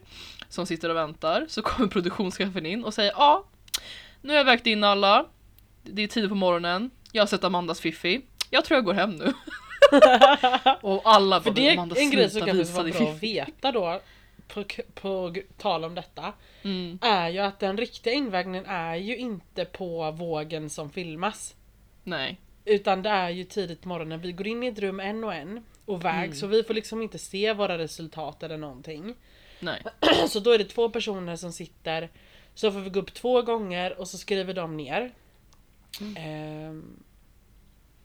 [0.50, 1.46] som sitter och väntar.
[1.50, 3.46] Så kommer produktionschefen in och säger, ja.
[4.22, 5.26] Nu har jag vägt in alla.
[5.84, 6.92] Det är tid på morgonen.
[7.12, 8.22] Jag har sett Amandas fiffi.
[8.50, 9.34] Jag tror jag går hem nu.
[10.82, 12.94] och alla bara, För det är Amanda, en grej som sluta kanske visa var din
[12.94, 14.02] bra att veta då.
[14.54, 16.34] På, på tal om detta.
[16.62, 17.00] Mm.
[17.02, 21.56] Är ju att den riktiga invägningen är ju inte på vågen som filmas.
[22.04, 22.38] Nej.
[22.66, 24.22] Utan det är ju tidigt på morgonen.
[24.22, 26.36] Vi går in i ett rum en och en och väg Mm.
[26.36, 29.16] så vi får liksom inte se våra resultat eller någonting.
[29.60, 29.84] Nej.
[30.28, 32.10] Så då är det två personer som sitter.
[32.54, 35.12] Så får vi gå upp två gånger och så skriver de ner.
[36.02, 36.16] Mm.
[36.18, 37.04] Ehm,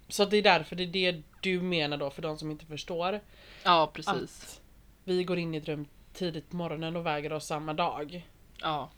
[0.08, 3.20] så det är därför det är det du menar då för de som inte förstår.
[3.62, 4.12] Ja, precis.
[4.12, 4.60] Att
[5.04, 8.26] vi går in i ett rum tidigt på morgonen och väger oss samma dag.
[8.60, 8.90] Ja,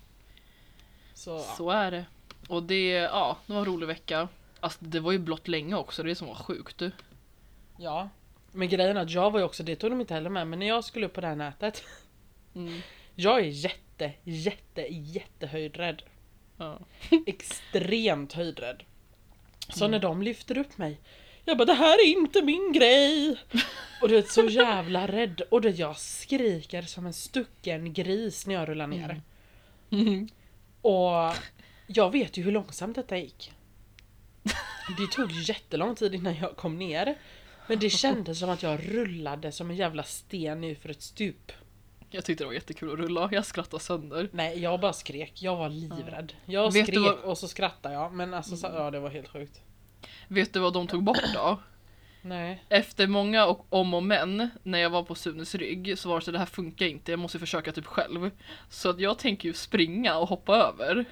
[1.14, 1.38] Så, ja.
[1.56, 2.04] så är det.
[2.48, 4.28] Och det, ja, det var en rolig vecka.
[4.60, 6.82] Alltså det var ju blott länge också, det är det som var sjukt.
[7.78, 8.08] ja.
[8.52, 10.58] Men grejen är att jag var ju också, det tog de inte heller med, men
[10.58, 11.84] när jag skulle upp på det här nätet.
[12.54, 12.80] Mm.
[13.14, 16.02] Jag är jätte, jätte, jättehöjdrädd.
[16.56, 16.78] Ja.
[17.26, 18.82] Extremt höjdrädd.
[19.68, 19.90] Så Mm.
[19.90, 21.00] när de lyfter upp mig.
[21.48, 23.36] Jag bara det här är inte min grej.
[24.02, 25.40] Och du vet så jävla rädd.
[25.50, 29.22] Och du vet, jag skriker som en stucken gris när jag rullar ner.
[29.90, 30.28] Mm.
[30.82, 31.34] Och
[31.86, 33.52] jag vet ju hur långsamt detta gick.
[34.98, 37.14] Det tog jättelång tid innan jag kom ner.
[37.66, 41.52] Men det kändes som att jag rullade som en jävla sten för ett stup.
[42.10, 44.28] Jag tyckte det var jättekul att rulla, jag skrattade sönder.
[44.32, 45.42] Nej, jag bara skrek.
[45.42, 46.32] Jag var livrädd.
[46.46, 48.12] Jag Vet skrek vad- och så skrattade jag.
[48.12, 49.60] Men alltså, så, ja det var helt sjukt.
[50.28, 51.58] Vet du vad de tog bort då?
[52.22, 52.64] Nej.
[52.68, 56.24] Efter många och om och men när jag var på Sunes rygg så var det
[56.24, 58.30] så det här funkar inte, jag måste försöka typ själv.
[58.70, 61.04] Så att jag tänker ju springa och hoppa över.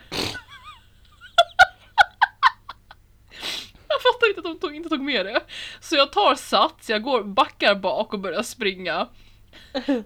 [3.89, 5.41] jag fattar inte att de tog, inte tog med det.
[5.81, 9.09] Så jag tar sats, jag går, backar bak och börjar springa.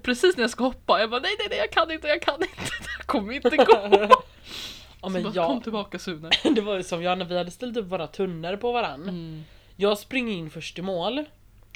[0.02, 2.34] Precis när jag ska hoppa, jag bara nej nej nej jag kan inte, jag kan
[2.34, 4.08] inte, det här kommer inte gå.
[5.02, 6.30] Ja, men bara, jag, Kom tillbaka Sune.
[6.54, 9.02] det var ju som jag när vi hade ställt upp våra tunnor på varann.
[9.02, 9.44] Mm.
[9.76, 11.24] Jag springer in först i mål.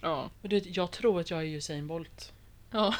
[0.02, 0.30] Ja.
[0.42, 2.32] Och du vet, jag tror att jag är Usain Bolt.
[2.70, 2.94] ja.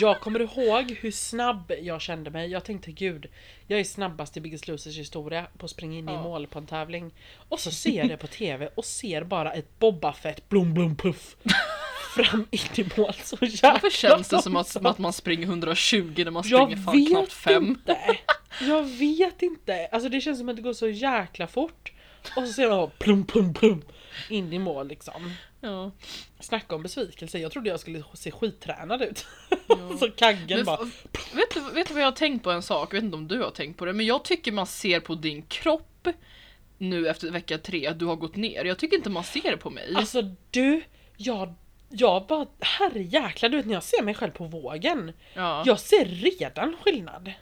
[0.00, 2.50] Jag kommer ihåg hur snabb jag kände mig.
[2.50, 3.26] Jag tänkte gud,
[3.66, 6.22] jag är snabbast i Biggest Losers historia på att springa in i Ja.
[6.22, 7.14] mål på en tävling.
[7.48, 10.96] Och så ser jag det på TV och ser bara ett Boba Fett blom blom
[10.96, 11.36] puff
[12.16, 13.12] fram in i mål.
[13.24, 16.68] Så jävla Varför känns det som att, som att man springer 120 när man Jag
[16.68, 17.64] springer fan knappt vet fem?
[17.66, 17.96] inte.
[18.60, 19.88] Jag vet inte.
[19.92, 21.92] Alltså det känns som att det går så jäkla fort.
[22.36, 23.82] Och så ser man bara plum plum plum
[24.28, 25.34] in i mål liksom.
[25.60, 25.90] Ja.
[26.40, 27.38] Snacka om besvikelse.
[27.38, 29.26] Jag trodde jag skulle se skittränad ut.
[29.66, 29.96] Ja.
[30.00, 30.84] så kaggen Men bara.
[31.32, 32.88] vet, du, vet du vad jag har tänkt på en sak?
[32.90, 35.14] Jag vet inte om du har tänkt på det, men jag tycker man ser på
[35.14, 36.08] din kropp
[36.78, 38.64] nu efter vecka tre att du har gått ner.
[38.64, 39.92] Jag tycker inte man ser det på mig.
[39.96, 40.82] Alltså du,
[41.16, 41.54] jag,
[41.88, 45.12] jag bara herrejäklar du vet när jag ser mig själv på vågen.
[45.34, 45.62] ja.
[45.66, 47.32] Jag ser redan skillnad.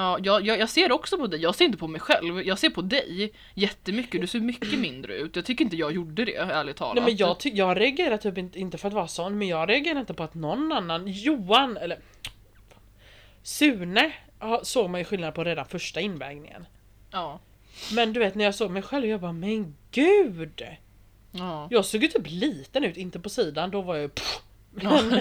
[0.00, 2.42] Ja, jag, jag, jag ser också på dig, jag ser inte på mig själv.
[2.42, 5.36] Jag ser på dig jättemycket, du ser mycket mindre ut.
[5.36, 6.94] Jag tycker inte jag gjorde det, ärligt talat.
[6.94, 9.68] Nej men jag, ty- jag reagerar typ inte, inte för att vara sån men jag
[9.68, 11.98] reagerar inte på att någon annan, Johan eller
[13.42, 16.66] Sune ja, såg man ju skillnad på redan första invägningen.
[17.10, 17.40] Ja.
[17.92, 20.62] Men du vet när jag såg mig själv jag bara men gud!
[21.32, 21.68] Ja.
[21.70, 25.20] Jag såg ju typ liten ut, inte på sidan, då var jag ju pff, Men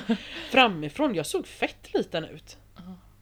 [0.50, 2.58] framifrån, jag såg fett liten ut.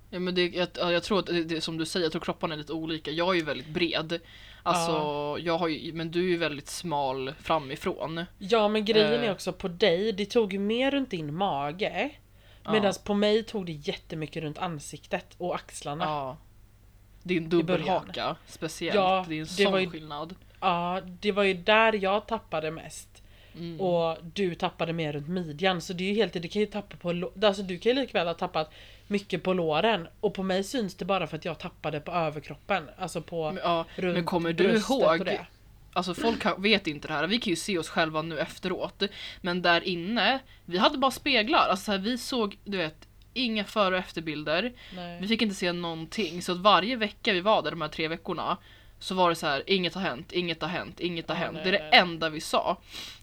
[0.09, 2.21] Ja, men det, jag, ja, jag tror att det, det som du säger, jag tror
[2.21, 3.11] kropparna är lite olika.
[3.11, 4.19] Jag är ju väldigt bred.
[4.63, 4.91] Alltså,
[5.39, 8.25] jag har ju, men du är ju väldigt smal framifrån.
[8.37, 9.27] Ja men grejen Eh.
[9.27, 12.09] är också på dig, det tog ju mer runt din mage.
[12.71, 16.03] Medan på mig tog det jättemycket runt ansiktet och axlarna.
[16.05, 16.37] Ja, Ja.
[17.23, 18.95] Din dubbelhaka speciellt.
[18.95, 20.35] Ja, det är en sån ju- skillnad.
[21.19, 23.16] det var ju där jag tappade mest.
[23.59, 23.81] Mm.
[23.81, 25.81] Och du tappade mer runt midjan.
[25.81, 28.27] Så det är ju helt det kan ju tappa på Alltså du kan ju likväl
[28.27, 28.71] ha tappat
[29.07, 30.07] mycket på låren.
[30.19, 32.89] Och på mig syns det bara för att jag tappade på överkroppen.
[32.97, 35.25] Alltså på Men, ja, runt men kommer du ihåg?
[35.25, 35.45] det.
[35.93, 39.03] Alltså folk vet inte det här, vi kan ju se oss själva nu efteråt.
[39.41, 41.67] Men där inne, vi hade bara speglar.
[41.69, 44.73] Alltså så här, vi såg, du vet, inga före och efterbilder.
[44.95, 45.17] Nej.
[45.21, 46.41] Vi fick inte se någonting.
[46.41, 48.57] Så att varje vecka vi var där, de här tre veckorna,
[48.99, 51.53] så var det så här, inget har hänt, inget har hänt, inget har Ja, hänt.
[51.53, 51.99] nej, Det är det nej.
[51.99, 52.77] enda vi sa.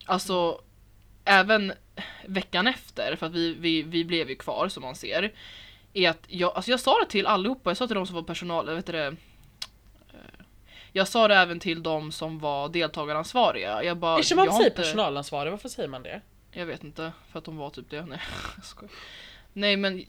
[0.05, 0.61] Alltså,
[1.25, 1.73] även
[2.27, 5.33] veckan efter, för att vi, vi, vi blev ju kvar som man ser.
[5.93, 8.23] Är att jag, alltså jag sa det till allihopa, jag sa till de som var
[8.23, 10.19] personal, vet du det, eh,
[10.93, 13.85] jag sa det även till de som var deltagaransvariga.
[13.85, 16.21] Jag bara, Eftersom man jag säger inte- personalansvarig, varför säger man det?
[16.57, 18.07] jag vet inte, för att de var typ det.
[18.07, 18.21] Nej,
[18.81, 18.91] jag.
[19.53, 20.05] Nej men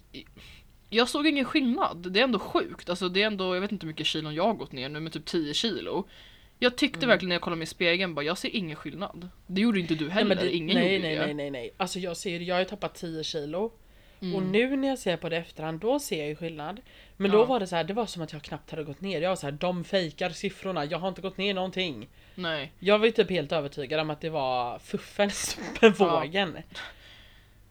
[0.90, 2.12] jag såg ingen skillnad.
[2.12, 2.90] Det är ändå sjukt.
[2.90, 5.00] Alltså det är ändå, jag vet inte hur mycket kilon jag har gått ner nu,
[5.00, 6.08] men typ 10 kilo.
[6.60, 7.10] Jag tyckte Mm.
[7.10, 9.30] verkligen när jag kollade mig i spegeln, bara jag ser ingen skillnad.
[9.48, 11.26] Det gjorde inte du heller, nej, det, ingen nej, gjorde nej, det.
[11.26, 11.72] nej, nej, nej.
[11.78, 13.72] Alltså jag ser, jag har ju tappat 10 kilo.
[14.22, 14.36] Mm.
[14.36, 16.82] Och nu när jag ser på det efterhand, då ser jag ju skillnad.
[17.18, 17.46] Men då Ja.
[17.46, 19.22] var det så här, det var som att jag knappt hade gått ner.
[19.22, 22.08] Jag var så här, de fejkar siffrorna, jag har inte gått ner någonting.
[22.36, 22.72] Nej.
[22.80, 26.58] Jag var ju typ helt övertygad om att det var fuffens med vågen.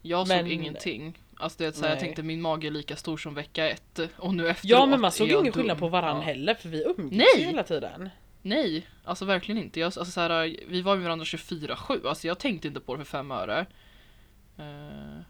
[0.02, 1.18] Jag Men- såg ingenting.
[1.36, 4.00] Alltså det är så här, jag tänkte min mage är lika stor som vecka ett.
[4.16, 5.52] Och nu efteråt Ja men man såg ingen dum.
[5.52, 6.22] skillnad på varann Ja.
[6.22, 7.44] heller för vi umgicks Nej!
[7.46, 8.08] hela tiden.
[8.46, 9.80] Nej, alltså verkligen inte.
[9.80, 13.04] Jag, alltså så här, vi var med varandra 24-7, alltså jag tänkte inte på det
[13.04, 13.66] för fem öre.
[14.58, 15.20] Uh,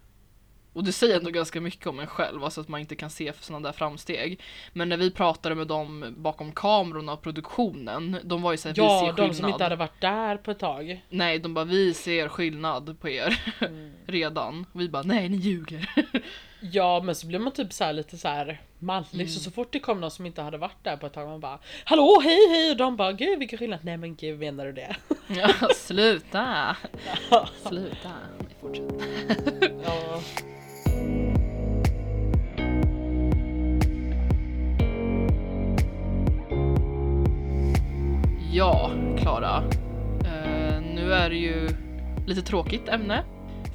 [0.74, 3.32] och det säger ändå ganska mycket om en själv, alltså att man inte kan se
[3.32, 4.40] för sådana där framsteg.
[4.72, 8.80] Men när vi pratade med dem bakom kamerorna och produktionen, de var ju såhär, vi
[8.80, 9.16] ser Ja, skillnad.
[9.30, 11.04] de som inte hade varit där på ett tag.
[11.10, 13.92] Nej, de bara, vi ser skillnad på er Mm.
[14.06, 14.66] redan.
[14.72, 15.90] Och vi bara, nej ni ljuger.
[16.72, 19.28] Ja men så blev man typ så här lite så här mallig Mm.
[19.28, 21.40] så så fort det kom någon som inte hade varit där på ett tag man
[21.40, 23.80] bara Hallå hej hej och de bara gud vilken skillnad.
[23.82, 24.96] Nej men gud menar du det?
[25.28, 26.76] ja, sluta.
[27.68, 28.10] Sluta.
[28.60, 28.84] Fortsätt.
[29.84, 30.20] Ja.
[38.52, 39.56] Ja, Klara.
[40.24, 41.68] Eh, nu är det ju
[42.26, 43.24] lite tråkigt ämne.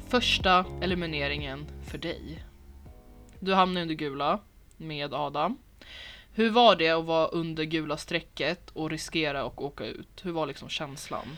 [0.08, 2.44] Första elimineringen för dig.
[3.40, 4.40] Du hamnade under gula
[4.76, 5.58] med Adam.
[6.32, 10.24] Hur var det att vara under gula strecket och riskera att åka ut?
[10.24, 11.36] Hur var liksom känslan?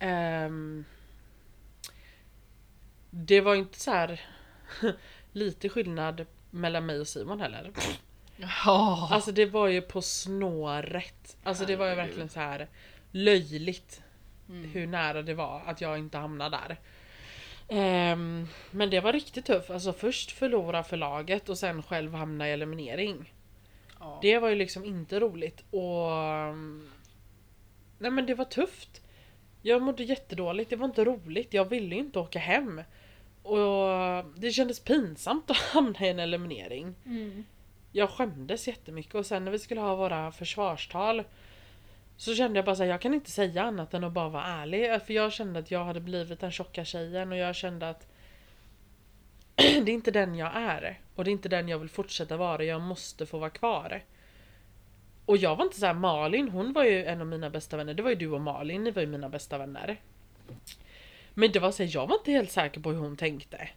[0.00, 0.84] um,
[3.10, 4.20] det var inte så här
[5.32, 7.70] lite skillnad mellan mig och Simon heller.
[8.36, 11.36] Ja, Alltså det var ju på snåret.
[11.42, 12.68] Alltså det var ju verkligen så här
[13.10, 14.02] löjligt
[14.48, 14.70] Mm.
[14.70, 16.76] hur nära det var att jag inte hamnade där.
[17.68, 19.70] Ehm, men det var riktigt tufft.
[19.70, 23.32] Alltså först förlora för laget och sen själv hamna i eliminering.
[24.00, 24.18] ja.
[24.22, 26.12] Det var ju liksom inte roligt och...
[26.12, 26.90] mm,
[27.98, 29.00] Nej men det var tufft.
[29.62, 32.82] Jag mådde jättedåligt, det var inte roligt, jag ville inte åka hem.
[33.42, 33.88] Och
[34.36, 36.94] det kändes pinsamt att hamna i en eliminering.
[37.06, 37.44] Mm.
[37.92, 41.24] Jag skämdes jättemycket och sen när vi skulle ha våra försvarstal
[42.16, 45.02] så kände jag bara såhär, jag kan inte säga annat än att bara vara ärlig.
[45.06, 48.08] För jag kände att jag hade blivit den tjocka tjejen och jag kände att
[49.56, 51.00] det är inte den jag är.
[51.14, 54.02] Och det är inte den jag vill fortsätta vara, jag måste få vara kvar.
[55.28, 57.94] Och jag var inte så här Malin, hon var ju en av mina bästa vänner.
[57.94, 60.00] Det var ju du och Malin, ni var ju mina bästa vänner.
[61.34, 63.68] Men det var så här, jag var inte helt säker på hur hon tänkte.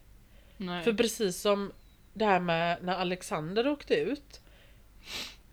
[0.58, 0.84] Nej.
[0.84, 1.72] För precis som
[2.14, 4.42] det här med när Alexander åkte ut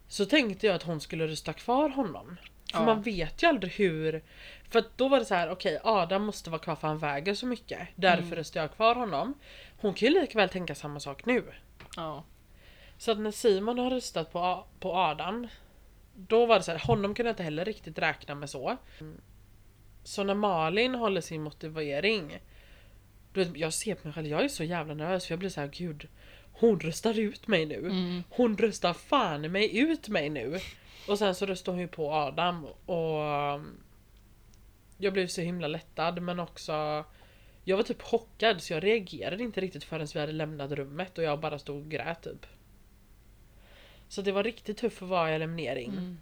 [0.09, 2.37] Så tänkte jag att hon skulle rösta kvar honom.
[2.73, 2.85] För Ja.
[2.85, 4.23] man vet ju aldrig hur
[4.71, 7.35] För att då var det så här: okej Adam måste vara kvar för han väger
[7.35, 8.35] så mycket Därför Mm.
[8.35, 9.35] röstar jag kvar honom
[9.81, 11.45] Hon kan ju lika väl tänka samma sak nu
[11.97, 12.25] Ja.
[12.99, 15.49] Så att när Simon har röstat på, på Adam
[16.21, 18.77] Då var det så här, honom kunde jag inte heller riktigt räkna med så.
[20.05, 22.39] Så när Malin håller sin motivering
[23.33, 25.51] du vet, Jag ser på mig själv, jag är så jävla nervös för jag blir
[25.51, 26.09] så här, gud
[26.53, 27.79] Hon röstar ut mig nu.
[27.79, 28.23] Mm.
[28.31, 30.59] Hon röstar fan mig ut mig nu.
[31.09, 33.21] Och sen så röstar hon ju på Adam och
[33.55, 33.77] um,
[34.99, 37.05] Jag blev så himla lättad men också
[37.65, 41.25] Jag var typ chockad så jag reagerade inte riktigt förrän vi hade lämnat rummet och
[41.25, 42.47] jag bara stod och grät typ
[44.09, 46.19] Så det var riktigt tufft att vara i eliminering Mm.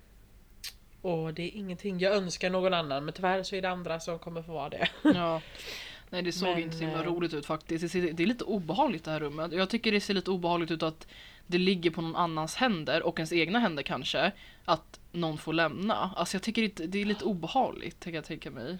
[1.02, 4.18] Och det är ingenting jag önskar någon annan men tyvärr så är det andra som
[4.18, 5.42] kommer få vara det Ja.
[6.10, 7.82] Nej det såg Men, inte så himla eh, roligt ut faktiskt.
[7.82, 9.52] Det, ser, det är lite obehagligt det här rummet.
[9.52, 11.06] Jag tycker det ser lite obehagligt ut att
[11.46, 14.32] det ligger på någon annans händer och ens egna händer kanske.
[14.64, 16.10] Att någon får lämna.
[16.16, 18.78] Alltså jag tycker det, det är lite obehagligt kan jag tänka mig.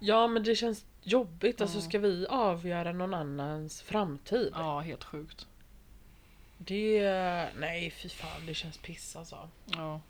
[0.00, 4.50] Ja men det känns jobbigt, alltså ska vi avgöra någon annans framtid?
[4.54, 5.46] Ja, helt sjukt.
[6.58, 7.02] Det,
[7.56, 9.48] nej fy fan det känns piss alltså.
[9.66, 10.00] Ja.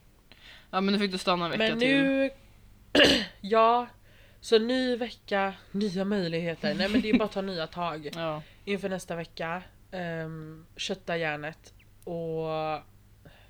[0.71, 1.89] Ja men nu fick du stanna en vecka Men till.
[2.03, 2.31] nu,
[3.41, 3.87] ja,
[4.41, 6.75] så ny vecka, nya möjligheter.
[6.75, 8.43] Nej men det är bara att ta nya tag Ja.
[8.65, 9.63] inför nästa vecka.
[9.93, 11.73] Um, kötta järnet
[12.05, 12.47] och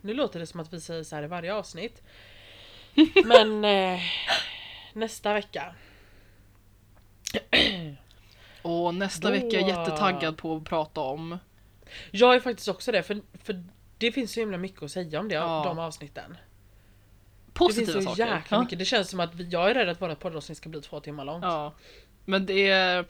[0.00, 2.02] nu låter det som att vi säger så här i varje avsnitt.
[3.24, 4.00] Men eh,
[4.92, 5.74] nästa vecka.
[8.62, 11.38] Och nästa Då- vecka är jag jättetaggad på att prata om.
[12.10, 13.64] Jag är faktiskt också det för, för
[13.98, 15.62] det finns så himla mycket att säga om det, Ja.
[15.66, 16.36] de avsnitten.
[17.52, 18.34] Positiva det finns så saker.
[18.34, 18.62] jäkla Ja.
[18.62, 18.78] mycket.
[18.78, 21.24] Det känns som att vi, jag är rädd att vårt poddavsnitt ska bli två timmar
[21.24, 21.44] långt.
[21.44, 21.74] Ja.
[22.24, 23.04] Men det är...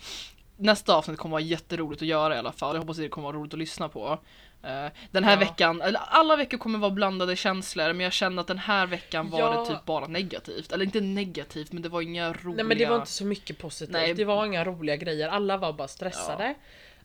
[0.61, 2.75] Nästa avsnitt kommer vara jätteroligt att göra i alla fall.
[2.75, 4.19] Jag hoppas det kommer vara roligt att lyssna på.
[4.63, 5.39] Eh, Den här Ja.
[5.39, 9.31] veckan, eller alla veckor kommer vara blandade känslor men jag kände att den här veckan
[9.31, 9.61] var Ja.
[9.61, 10.73] det typ bara negativt.
[10.73, 12.57] Eller inte negativt men det var inga roliga...
[12.57, 13.93] Nej men det var inte så mycket positivt.
[13.93, 14.15] Nej.
[14.15, 15.29] Det var inga roliga grejer.
[15.29, 16.55] Alla var bara stressade.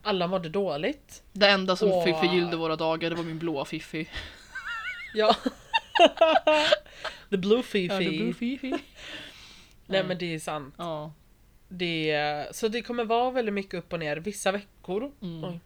[0.04, 1.22] Alla mådde dåligt.
[1.32, 4.08] Det enda som för förgyllde våra dagar det var min blåa fiffi.
[5.14, 5.36] Ja.
[7.30, 8.26] The blue fifi.
[8.26, 8.70] Ja, fiffi.
[9.86, 10.06] Nej Mm.
[10.08, 10.74] men det är sant.
[10.78, 11.12] Ja.
[11.68, 14.16] Det, så det kommer vara väldigt mycket upp och ner.
[14.16, 15.60] Vissa veckor Mm.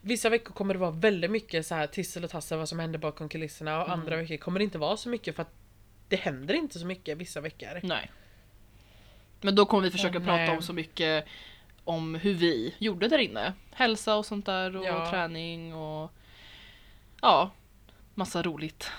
[0.00, 2.98] Vissa veckor kommer det vara väldigt mycket så här tissel och tassel vad som händer
[2.98, 4.00] bakom kulisserna och Mm.
[4.00, 5.52] andra veckor kommer det inte vara så mycket för att
[6.08, 7.80] det händer inte så mycket vissa veckor.
[7.82, 8.10] Nej.
[9.40, 11.24] Men då kommer vi försöka Men, prata om så mycket
[11.88, 13.52] om hur vi gjorde där inne.
[13.72, 15.10] Hälsa och sånt där och Ja.
[15.10, 16.12] träning och
[17.22, 17.50] ja,
[18.14, 18.90] massa roligt.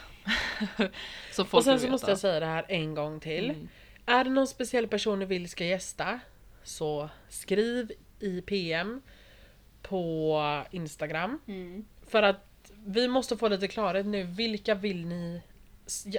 [1.31, 1.91] så folk Och sen så veta.
[1.91, 3.49] måste jag säga det här en gång till.
[3.49, 3.69] Mm.
[4.05, 6.19] Är det någon speciell person ni vill ska gästa
[6.63, 9.01] så skriv i PM
[9.81, 11.39] på Instagram.
[11.47, 11.85] Mm.
[12.07, 14.23] För att vi måste få lite klarhet nu.
[14.23, 15.41] Vilka vill ni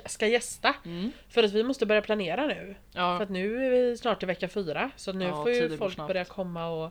[0.07, 0.75] ska gästa?
[0.85, 1.13] Mm.
[1.29, 2.77] För att vi måste börja planera nu.
[2.93, 4.91] För Ja, att nu är vi snart i vecka fyra.
[4.97, 6.91] Så nu Ja, får ju folk börja komma och...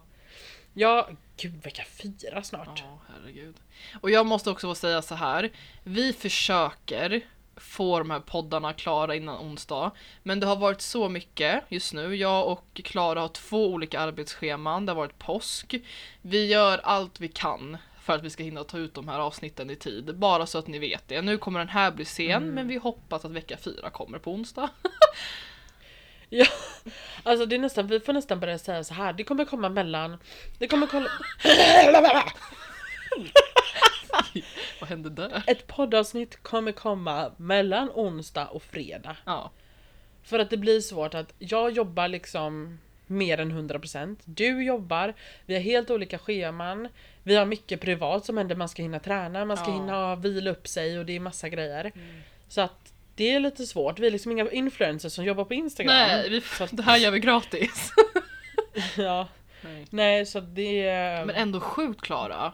[0.74, 2.80] Ja, gud vecka fyra snart.
[2.86, 3.56] ja, herregud.
[4.02, 5.50] Och jag måste också få säga så här.
[5.84, 7.22] Vi försöker
[7.56, 9.92] få de här poddarna klara innan onsdag.
[10.24, 12.16] Men det har varit så mycket just nu.
[12.16, 14.86] Jag och Klara har två olika arbetsscheman.
[14.86, 15.76] Det har varit påsk.
[16.22, 17.78] Vi gör allt vi kan
[18.10, 20.16] för att vi ska hinna ta ut de här avsnitten i tid.
[20.18, 21.22] Bara så att ni vet det.
[21.22, 22.50] Nu kommer den här bli sen, Mm.
[22.56, 24.70] men vi hoppas att vecka fyra kommer på onsdag.
[26.30, 26.46] Ja,
[27.24, 29.14] alltså det är nästan, vi får nästan börja säga så här.
[29.14, 30.18] Det kommer komma mellan...
[30.60, 31.08] Det kommer komma...
[34.80, 35.44] Vad hände där?
[35.48, 39.18] Ett poddavsnitt kommer komma mellan onsdag och fredag.
[39.26, 39.52] Ja.
[40.24, 44.18] För att det blir svårt att jag jobbar liksom mer än 100%.
[44.26, 45.14] Du jobbar,
[45.46, 46.88] vi har helt olika scheman.
[47.30, 49.74] Vi har mycket privat som händer, man ska hinna träna, man ska Ja.
[49.74, 51.92] hinna vila upp sig och det är massa grejer.
[51.96, 52.22] Mm.
[52.48, 54.00] Så att det är lite svårt.
[54.00, 55.94] Vi är liksom inga influencers som jobbar på Instagram.
[55.96, 57.92] Nej, vi, Så att- det här gör vi gratis.
[58.98, 59.28] ja.
[59.62, 59.86] Nej.
[59.90, 60.84] Nej, så det...
[61.26, 62.54] Men ändå sjukt Klara.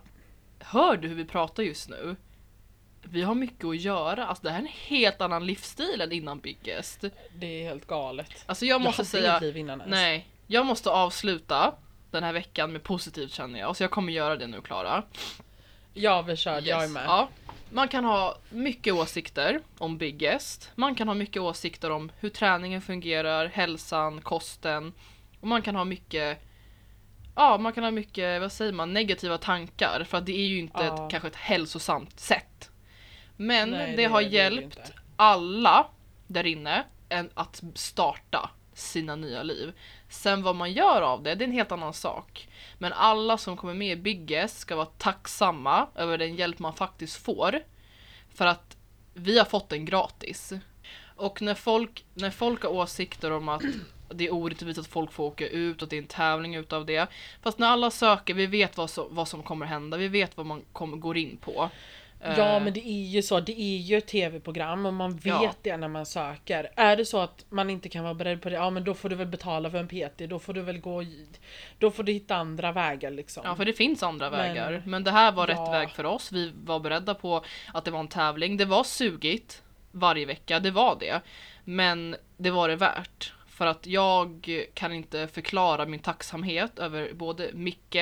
[0.59, 2.15] Hör du hur vi pratar just nu?
[3.03, 4.26] Vi har mycket att göra.
[4.28, 7.03] Alltså det här är en helt annan livsstil än innan Biggest.
[7.36, 8.43] Det är helt galet.
[8.45, 9.91] Alltså jag måste hade säga, inget liv innan ens.
[9.91, 11.73] nej, jag måste avsluta
[12.16, 13.76] den här veckan med positivt känner jag.
[13.76, 15.03] Så jag kommer göra det nu Klara.
[15.93, 16.61] Ja, vi kör.
[16.68, 16.91] Jag är Yes.
[16.91, 17.05] med.
[17.05, 17.30] Ja.
[17.70, 20.72] Man kan ha mycket åsikter om Biggest.
[20.76, 24.93] Man kan ha mycket åsikter om hur träningen fungerar, hälsan, kosten.
[25.41, 26.41] Och man kan ha mycket
[27.38, 30.03] Ja, man kan ha mycket, vad säger man, negativa tankar.
[30.09, 31.05] För att det är ju inte Ja.
[31.05, 32.70] ett, kanske ett hälsosamt sätt.
[33.38, 34.93] Men Nej, det, har det det hjälpt inte.
[35.16, 35.88] alla
[36.28, 36.84] där inne
[37.34, 39.74] att starta sina nya liv.
[40.10, 42.47] Sen vad man gör av det, det är en helt annan sak.
[42.78, 47.26] Men alla som kommer med i Biggest ska vara tacksamma över den hjälp man faktiskt
[47.26, 47.60] får.
[48.34, 48.78] För att
[49.14, 50.53] vi har fått den gratis.
[51.16, 53.64] Och när folk, när folk har åsikter om att
[54.10, 56.86] det är orättvist att folk får åka ut och att det är en tävling utav
[56.86, 57.08] det.
[57.41, 60.45] Fast när alla söker, vi vet vad, så, vad som kommer hända, vi vet vad
[60.45, 61.70] man kommer, går in på.
[62.38, 65.26] Ja Eh, men det är ju så, det är ju ett tv-program och man vet
[65.26, 65.53] Ja.
[65.61, 66.69] det när man söker.
[66.76, 69.09] Är det så att man inte kan vara beredd på det, ja men då får
[69.09, 71.03] du väl betala för en PT, då får du väl gå,
[71.80, 73.43] då får du hitta andra vägar liksom.
[73.45, 74.84] Ja, för det finns andra Men- vägar.
[74.86, 75.53] Men det här var Ja.
[75.53, 76.32] rätt väg för oss.
[76.32, 78.57] Vi var beredda på att det var en tävling.
[78.57, 79.61] Det var sugigt
[79.91, 81.21] varje vecka, det var det.
[81.63, 83.34] Men det var det värt.
[83.49, 87.97] För att jag kan inte förklara min tacksamhet över både Micke,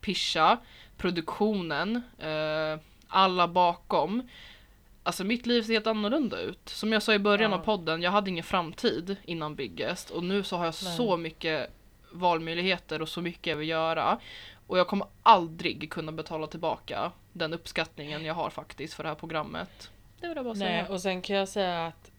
[0.00, 0.58] Pisha,
[0.96, 2.78] produktionen, eh,
[3.08, 4.28] alla bakom.
[5.02, 6.68] Alltså mitt liv ser helt annorlunda ut.
[6.68, 7.58] Som jag sa i början Ja.
[7.58, 10.96] av podden, jag hade ingen framtid innan Biggest och nu så har jag Nej.
[10.96, 11.70] så mycket
[12.12, 14.18] valmöjligheter och så mycket jag vill göra.
[14.66, 19.16] Och jag kommer aldrig kunna betala tillbaka den uppskattningen jag har faktiskt för det här
[19.16, 19.90] programmet.
[20.20, 20.88] Det vill jag bara Nej, säga.
[20.88, 22.10] och sen kan jag säga att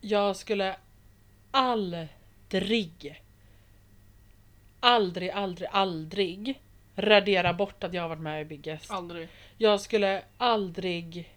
[0.00, 0.76] jag skulle
[1.50, 2.08] aldrig,
[4.80, 6.60] aldrig, aldrig, aldrig
[6.96, 8.90] radera bort att jag har varit med i Biggest.
[8.90, 9.28] Aldrig.
[9.58, 11.32] Jag skulle aldrig...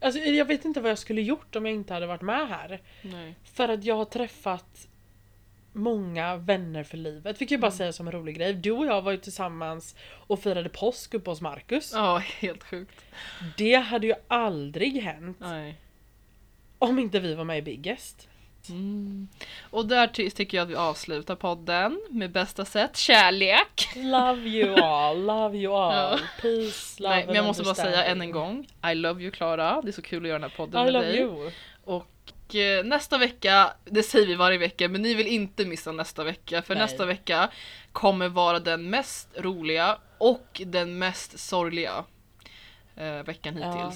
[0.00, 2.80] Alltså jag vet inte vad jag skulle gjort om jag inte hade varit med här.
[3.02, 3.34] Nej.
[3.44, 4.88] För att jag har träffat
[5.72, 7.40] många vänner för livet.
[7.42, 7.76] Vi kan ju bara Mm.
[7.78, 8.52] säga som en rolig grej.
[8.54, 11.92] Du och jag var ju tillsammans och firade påsk uppe hos Marcus.
[11.94, 13.04] Ja, helt sjukt.
[13.56, 15.80] Det hade ju aldrig hänt Nej.
[16.78, 18.28] om inte vi var med i Biggest.
[18.68, 19.28] Mm.
[19.70, 22.96] Och där ty- tycker jag att vi avslutar podden med bästa sätt.
[22.96, 23.88] Kärlek!
[23.96, 26.18] Love you all, love you all.
[26.42, 28.66] Peace, love Nej, men jag måste bara säga än en gång.
[28.92, 29.82] I love you Klara.
[29.82, 31.20] Det är så kul att göra den här podden I med love dig.
[31.20, 31.50] you.
[31.84, 36.24] Och eh, nästa vecka, det säger vi varje vecka, men ni vill inte missa nästa
[36.24, 36.62] vecka.
[36.62, 36.82] För Nej.
[36.84, 37.50] nästa vecka
[37.92, 42.04] kommer vara den mest roliga och den mest sorgliga
[42.96, 43.92] eh, veckan Ja.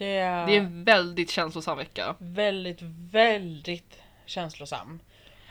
[0.00, 2.14] Det är, Det är en väldigt känslosam vecka.
[2.18, 2.78] väldigt,
[3.12, 5.00] väldigt känslosam.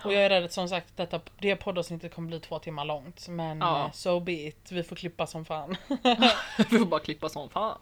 [0.03, 3.27] Och jag är rädd att som sagt detta, det poddavsnittet kommer bli två timmar långt.
[3.27, 3.85] Men Ja.
[3.85, 4.71] eh, so be it.
[4.71, 5.75] Vi får klippa som fan.
[6.57, 7.77] Vi får bara klippa som fan.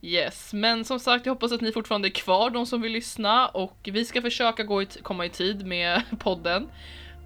[0.00, 3.48] Yes, men som sagt jag hoppas att ni fortfarande är kvar, de som vill lyssna.
[3.48, 6.68] Och vi ska försöka gå i komma i tid med podden.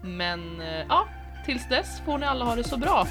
[0.03, 1.07] Men eh, ja,
[1.45, 3.07] tills dess får ni alla ha det så bra.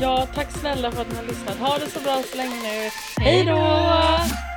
[0.00, 1.58] Ja, tack snälla för att ni har lyssnat.
[1.58, 2.90] Ha det så bra så länge nu.
[3.24, 4.53] Hej då!